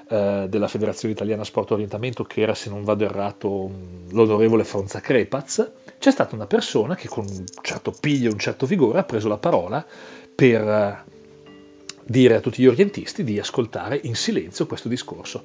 eh, 0.07 0.45
della 0.47 0.69
Federazione 0.69 1.13
Italiana 1.13 1.43
Sport 1.43 1.71
Orientamento, 1.71 2.23
che 2.23 2.39
era, 2.39 2.55
se 2.55 2.69
non 2.69 2.85
vado 2.85 3.03
errato, 3.03 3.69
l'onorevole 4.11 4.63
Fronza 4.63 5.01
Crepaz, 5.01 5.69
c'è 5.99 6.11
stata 6.11 6.35
una 6.35 6.47
persona 6.47 6.95
che 6.95 7.09
con 7.09 7.25
un 7.27 7.43
certo 7.61 7.93
piglio 7.99 8.31
un 8.31 8.39
certo 8.39 8.65
vigore 8.65 8.99
ha 8.99 9.03
preso 9.03 9.27
la 9.27 9.37
parola 9.37 9.85
per 10.33 10.61
eh, 10.61 11.03
dire 12.05 12.35
a 12.35 12.39
tutti 12.39 12.61
gli 12.61 12.67
orientisti 12.67 13.25
di 13.25 13.37
ascoltare 13.39 13.99
in 14.03 14.15
silenzio 14.15 14.67
questo 14.67 14.87
discorso. 14.87 15.43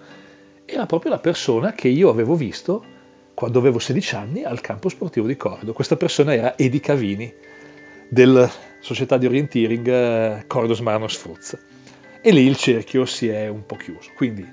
Era 0.64 0.86
proprio 0.86 1.10
la 1.10 1.18
persona 1.18 1.72
che 1.72 1.88
io 1.88 2.08
avevo 2.10 2.36
visto 2.36 2.98
quando 3.40 3.58
avevo 3.58 3.78
16 3.78 4.14
anni 4.16 4.42
al 4.44 4.60
campo 4.60 4.90
sportivo 4.90 5.26
di 5.26 5.34
Cordo. 5.34 5.72
Questa 5.72 5.96
persona 5.96 6.34
era 6.34 6.58
Edi 6.58 6.78
Cavini 6.78 7.32
della 8.06 8.46
società 8.80 9.16
di 9.16 9.24
orienteering 9.24 9.88
eh, 9.88 10.44
Cordos 10.46 10.80
Marnos 10.80 11.16
Fruz. 11.16 11.56
E 12.20 12.32
lì 12.32 12.44
il 12.44 12.58
cerchio 12.58 13.06
si 13.06 13.28
è 13.28 13.48
un 13.48 13.64
po' 13.64 13.76
chiuso. 13.76 14.10
Quindi, 14.14 14.46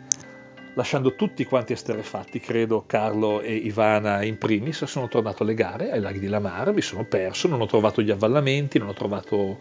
lasciando 0.77 1.15
tutti 1.15 1.43
quanti 1.43 1.73
esterrefatti, 1.73 2.39
credo 2.39 2.83
Carlo 2.85 3.41
e 3.41 3.55
Ivana 3.55 4.23
in 4.23 4.37
primis, 4.37 4.83
sono 4.83 5.07
tornato 5.07 5.41
alle 5.41 5.55
gare 5.55 5.89
ai 5.89 5.99
laghi 5.99 6.19
di 6.19 6.27
Lamar, 6.27 6.71
mi 6.71 6.81
sono 6.81 7.03
perso, 7.03 7.47
non 7.47 7.59
ho 7.61 7.65
trovato 7.65 8.03
gli 8.03 8.11
avvallamenti, 8.11 8.77
non 8.77 8.89
ho 8.89 8.93
trovato 8.93 9.57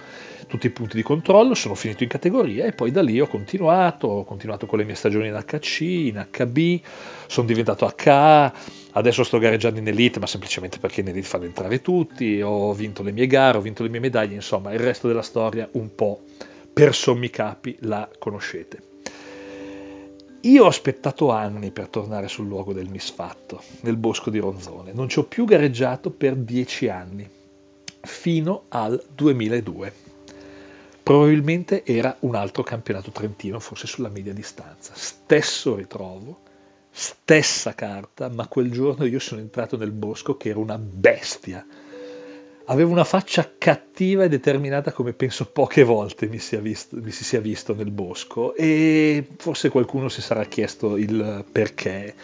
tutti 0.46 0.66
i 0.66 0.70
punti 0.70 0.94
di 0.94 1.02
controllo, 1.02 1.54
sono 1.54 1.74
finito 1.74 2.02
in 2.02 2.10
categoria 2.10 2.66
e 2.66 2.72
poi 2.72 2.90
da 2.90 3.00
lì 3.00 3.18
ho 3.18 3.26
continuato, 3.26 4.08
ho 4.08 4.24
continuato 4.24 4.66
con 4.66 4.78
le 4.78 4.84
mie 4.84 4.94
stagioni 4.94 5.28
in 5.28 5.42
HC, 5.42 5.80
in 5.80 6.26
HB, 6.30 6.80
sono 7.26 7.46
diventato 7.46 7.86
HA, 7.86 8.52
Adesso 8.96 9.24
sto 9.24 9.36
gareggiando 9.36 9.78
in 9.78 9.88
Elite, 9.88 10.18
ma 10.18 10.26
semplicemente 10.26 10.78
perché 10.78 11.02
in 11.02 11.08
Elite 11.08 11.26
fanno 11.26 11.44
entrare 11.44 11.82
tutti, 11.82 12.40
ho 12.40 12.72
vinto 12.72 13.02
le 13.02 13.12
mie 13.12 13.26
gare, 13.26 13.58
ho 13.58 13.60
vinto 13.60 13.82
le 13.82 13.90
mie 13.90 14.00
medaglie, 14.00 14.34
insomma, 14.34 14.72
il 14.72 14.78
resto 14.78 15.06
della 15.06 15.20
storia 15.20 15.68
un 15.72 15.94
po' 15.94 16.22
per 16.72 16.94
sommi 16.94 17.28
capi 17.28 17.76
la 17.80 18.08
conoscete. 18.18 18.95
Io 20.42 20.64
ho 20.64 20.68
aspettato 20.68 21.30
anni 21.30 21.70
per 21.70 21.88
tornare 21.88 22.28
sul 22.28 22.46
luogo 22.46 22.72
del 22.72 22.88
misfatto, 22.88 23.62
nel 23.80 23.96
bosco 23.96 24.30
di 24.30 24.38
Ronzone. 24.38 24.92
Non 24.92 25.08
ci 25.08 25.18
ho 25.18 25.24
più 25.24 25.44
gareggiato 25.44 26.10
per 26.10 26.36
dieci 26.36 26.88
anni, 26.88 27.28
fino 28.00 28.64
al 28.68 29.02
2002. 29.14 29.92
Probabilmente 31.02 31.84
era 31.84 32.16
un 32.20 32.34
altro 32.34 32.62
campionato 32.62 33.10
trentino, 33.10 33.60
forse 33.60 33.86
sulla 33.86 34.08
media 34.08 34.32
distanza. 34.32 34.92
Stesso 34.94 35.74
ritrovo, 35.74 36.40
stessa 36.90 37.74
carta, 37.74 38.28
ma 38.28 38.46
quel 38.48 38.70
giorno 38.70 39.04
io 39.04 39.18
sono 39.18 39.40
entrato 39.40 39.76
nel 39.76 39.92
bosco 39.92 40.36
che 40.36 40.48
era 40.48 40.58
una 40.58 40.78
bestia. 40.78 41.64
Avevo 42.68 42.90
una 42.90 43.04
faccia 43.04 43.52
cattiva 43.56 44.24
e 44.24 44.28
determinata 44.28 44.90
come 44.90 45.12
penso 45.12 45.46
poche 45.46 45.84
volte 45.84 46.26
mi, 46.26 46.38
sia 46.38 46.58
visto, 46.58 46.96
mi 46.96 47.12
si 47.12 47.22
sia 47.22 47.40
visto 47.40 47.74
nel 47.74 47.92
bosco 47.92 48.56
e 48.56 49.24
forse 49.36 49.68
qualcuno 49.68 50.08
si 50.08 50.20
sarà 50.20 50.44
chiesto 50.46 50.96
il 50.96 51.44
perché. 51.50 52.14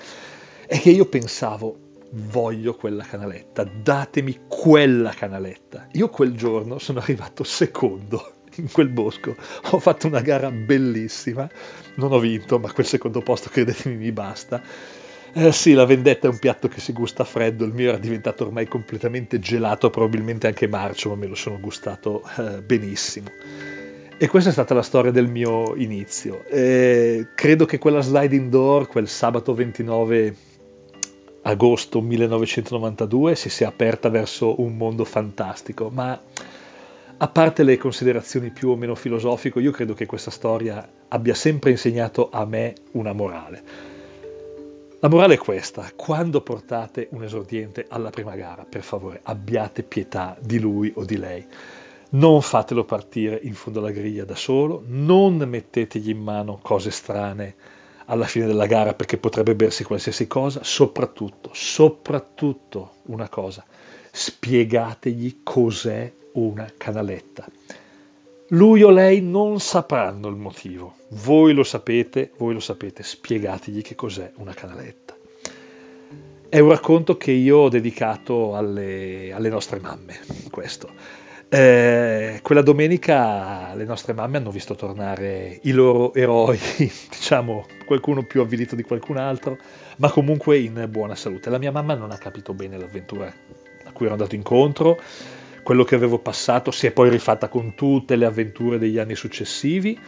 È 0.66 0.80
che 0.80 0.90
io 0.90 1.06
pensavo, 1.06 1.76
voglio 2.10 2.74
quella 2.74 3.04
canaletta, 3.04 3.62
datemi 3.62 4.40
quella 4.48 5.10
canaletta. 5.10 5.86
Io 5.92 6.08
quel 6.08 6.34
giorno 6.34 6.78
sono 6.78 6.98
arrivato 6.98 7.44
secondo 7.44 8.32
in 8.56 8.68
quel 8.70 8.88
bosco. 8.88 9.36
Ho 9.70 9.78
fatto 9.78 10.08
una 10.08 10.22
gara 10.22 10.50
bellissima, 10.50 11.48
non 11.96 12.12
ho 12.12 12.18
vinto, 12.18 12.58
ma 12.58 12.72
quel 12.72 12.86
secondo 12.86 13.20
posto 13.20 13.48
credetemi 13.48 13.94
mi 13.94 14.10
basta. 14.10 14.60
Eh, 15.34 15.50
sì, 15.50 15.72
la 15.72 15.86
vendetta 15.86 16.26
è 16.26 16.30
un 16.30 16.38
piatto 16.38 16.68
che 16.68 16.78
si 16.78 16.92
gusta 16.92 17.24
freddo, 17.24 17.64
il 17.64 17.72
mio 17.72 17.88
era 17.88 17.98
diventato 17.98 18.44
ormai 18.44 18.68
completamente 18.68 19.38
gelato, 19.38 19.88
probabilmente 19.88 20.46
anche 20.46 20.68
marcio, 20.68 21.08
ma 21.08 21.14
me 21.14 21.26
lo 21.26 21.34
sono 21.34 21.58
gustato 21.58 22.22
eh, 22.36 22.60
benissimo. 22.60 23.28
E 24.18 24.28
questa 24.28 24.50
è 24.50 24.52
stata 24.52 24.74
la 24.74 24.82
storia 24.82 25.10
del 25.10 25.28
mio 25.28 25.74
inizio. 25.74 26.44
Eh, 26.44 27.28
credo 27.34 27.64
che 27.64 27.78
quella 27.78 28.02
slide 28.02 28.36
indoor, 28.36 28.86
quel 28.88 29.08
sabato 29.08 29.54
29 29.54 30.36
agosto 31.42 32.02
1992, 32.02 33.34
si 33.34 33.48
sia 33.48 33.68
aperta 33.68 34.10
verso 34.10 34.60
un 34.60 34.76
mondo 34.76 35.04
fantastico, 35.04 35.88
ma 35.88 36.20
a 37.16 37.28
parte 37.28 37.62
le 37.62 37.78
considerazioni 37.78 38.50
più 38.50 38.68
o 38.68 38.76
meno 38.76 38.94
filosofiche, 38.94 39.60
io 39.60 39.70
credo 39.70 39.94
che 39.94 40.04
questa 40.04 40.30
storia 40.30 40.86
abbia 41.08 41.34
sempre 41.34 41.70
insegnato 41.70 42.28
a 42.30 42.44
me 42.44 42.74
una 42.92 43.14
morale. 43.14 43.91
La 45.02 45.08
morale 45.08 45.34
è 45.34 45.38
questa, 45.38 45.90
quando 45.96 46.42
portate 46.42 47.08
un 47.10 47.24
esordiente 47.24 47.86
alla 47.88 48.10
prima 48.10 48.36
gara, 48.36 48.64
per 48.64 48.84
favore 48.84 49.18
abbiate 49.24 49.82
pietà 49.82 50.36
di 50.40 50.60
lui 50.60 50.92
o 50.94 51.04
di 51.04 51.16
lei. 51.16 51.44
Non 52.10 52.40
fatelo 52.40 52.84
partire 52.84 53.40
in 53.42 53.54
fondo 53.54 53.80
alla 53.80 53.90
griglia 53.90 54.24
da 54.24 54.36
solo, 54.36 54.80
non 54.86 55.38
mettetegli 55.38 56.10
in 56.10 56.22
mano 56.22 56.60
cose 56.62 56.92
strane 56.92 57.56
alla 58.04 58.26
fine 58.26 58.46
della 58.46 58.66
gara 58.66 58.94
perché 58.94 59.18
potrebbe 59.18 59.56
bersi 59.56 59.82
qualsiasi 59.82 60.28
cosa, 60.28 60.62
soprattutto, 60.62 61.50
soprattutto 61.52 62.98
una 63.06 63.28
cosa, 63.28 63.64
spiegategli 64.08 65.40
cos'è 65.42 66.12
una 66.34 66.72
canaletta. 66.76 67.44
Lui 68.54 68.82
o 68.82 68.90
lei 68.90 69.22
non 69.22 69.60
sapranno 69.60 70.28
il 70.28 70.36
motivo, 70.36 70.96
voi 71.08 71.54
lo 71.54 71.64
sapete, 71.64 72.32
voi 72.36 72.52
lo 72.52 72.60
sapete, 72.60 73.02
spiegategli 73.02 73.80
che 73.80 73.94
cos'è 73.94 74.30
una 74.36 74.52
canaletta. 74.52 75.16
È 76.50 76.58
un 76.58 76.68
racconto 76.68 77.16
che 77.16 77.30
io 77.30 77.56
ho 77.56 77.68
dedicato 77.70 78.54
alle, 78.54 79.32
alle 79.32 79.48
nostre 79.48 79.80
mamme, 79.80 80.20
questo. 80.50 80.90
Eh, 81.48 82.40
quella 82.42 82.60
domenica 82.60 83.72
le 83.74 83.84
nostre 83.84 84.12
mamme 84.12 84.36
hanno 84.36 84.50
visto 84.50 84.74
tornare 84.74 85.58
i 85.62 85.70
loro 85.70 86.12
eroi, 86.12 86.58
diciamo 86.76 87.66
qualcuno 87.86 88.22
più 88.22 88.42
avvilito 88.42 88.76
di 88.76 88.82
qualcun 88.82 89.16
altro, 89.16 89.56
ma 89.96 90.10
comunque 90.10 90.58
in 90.58 90.88
buona 90.90 91.14
salute. 91.14 91.48
La 91.48 91.58
mia 91.58 91.72
mamma 91.72 91.94
non 91.94 92.10
ha 92.10 92.18
capito 92.18 92.52
bene 92.52 92.76
l'avventura 92.76 93.32
a 93.84 93.92
cui 93.92 94.04
ero 94.04 94.14
andato 94.14 94.34
incontro, 94.34 95.00
quello 95.62 95.84
che 95.84 95.94
avevo 95.94 96.18
passato 96.18 96.70
si 96.70 96.86
è 96.86 96.92
poi 96.92 97.08
rifatta 97.08 97.48
con 97.48 97.74
tutte 97.74 98.16
le 98.16 98.24
avventure 98.24 98.78
degli 98.78 98.98
anni 98.98 99.14
successivi. 99.14 99.98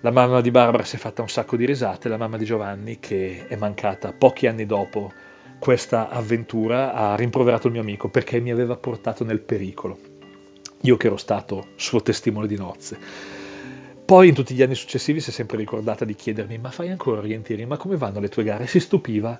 La 0.00 0.10
mamma 0.10 0.40
di 0.40 0.50
Barbara 0.50 0.84
si 0.84 0.96
è 0.96 0.98
fatta 0.98 1.22
un 1.22 1.28
sacco 1.28 1.56
di 1.56 1.66
risate, 1.66 2.08
la 2.08 2.16
mamma 2.16 2.36
di 2.36 2.44
Giovanni, 2.44 2.98
che 2.98 3.46
è 3.46 3.56
mancata 3.56 4.12
pochi 4.12 4.46
anni 4.46 4.66
dopo 4.66 5.12
questa 5.58 6.08
avventura, 6.08 6.92
ha 6.92 7.14
rimproverato 7.16 7.66
il 7.66 7.72
mio 7.72 7.82
amico 7.82 8.08
perché 8.08 8.40
mi 8.40 8.50
aveva 8.50 8.76
portato 8.76 9.24
nel 9.24 9.40
pericolo. 9.40 9.98
Io 10.82 10.96
che 10.96 11.06
ero 11.06 11.16
stato 11.16 11.68
suo 11.76 12.02
testimone 12.02 12.46
di 12.46 12.56
nozze. 12.56 12.98
Poi 14.04 14.28
in 14.28 14.34
tutti 14.34 14.54
gli 14.54 14.62
anni 14.62 14.76
successivi 14.76 15.20
si 15.20 15.30
è 15.30 15.32
sempre 15.32 15.56
ricordata 15.56 16.04
di 16.04 16.14
chiedermi 16.14 16.58
ma 16.58 16.70
fai 16.70 16.90
ancora 16.90 17.18
orientieri, 17.18 17.66
ma 17.66 17.76
come 17.76 17.96
vanno 17.96 18.20
le 18.20 18.28
tue 18.28 18.44
gare? 18.44 18.66
Si 18.66 18.78
stupiva 18.78 19.38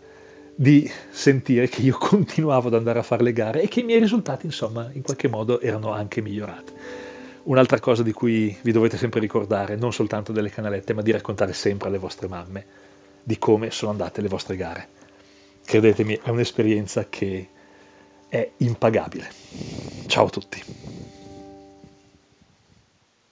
di 0.57 0.91
sentire 1.11 1.69
che 1.69 1.83
io 1.83 1.97
continuavo 2.01 2.69
ad 2.69 2.75
andare 2.75 2.99
a 2.99 3.03
fare 3.03 3.23
le 3.23 3.33
gare 3.33 3.63
e 3.63 3.69
che 3.69 3.81
i 3.81 3.85
miei 3.85 4.01
risultati, 4.01 4.47
insomma, 4.47 4.91
in 4.93 5.03
qualche 5.03 5.29
modo 5.29 5.61
erano 5.61 5.93
anche 5.93 6.23
migliorati. 6.23 6.73
Un'altra 7.45 7.79
cosa 7.79 8.03
di 8.03 8.13
cui 8.13 8.57
vi 8.63 8.73
dovete 8.73 8.97
sempre 8.97 9.21
ricordare, 9.21 9.77
non 9.77 9.93
soltanto 9.93 10.33
delle 10.33 10.51
canalette, 10.51 10.95
ma 10.95 11.03
di 11.03 11.13
raccontare 11.13 11.53
sempre 11.53 11.89
alle 11.89 11.99
vostre 11.99 12.27
mamme 12.27 12.85
di 13.23 13.39
come 13.39 13.73
sono 13.73 13.91
andate 13.91 14.21
le 14.21 14.29
vostre 14.29 14.57
gare. 14.57 14.89
Credetemi, 15.65 16.21
è 16.23 16.29
un'esperienza 16.31 17.09
che 17.09 17.49
è 18.29 18.51
impagabile. 18.59 19.29
Ciao 20.07 20.27
a 20.27 20.31
tutti. 20.31 20.86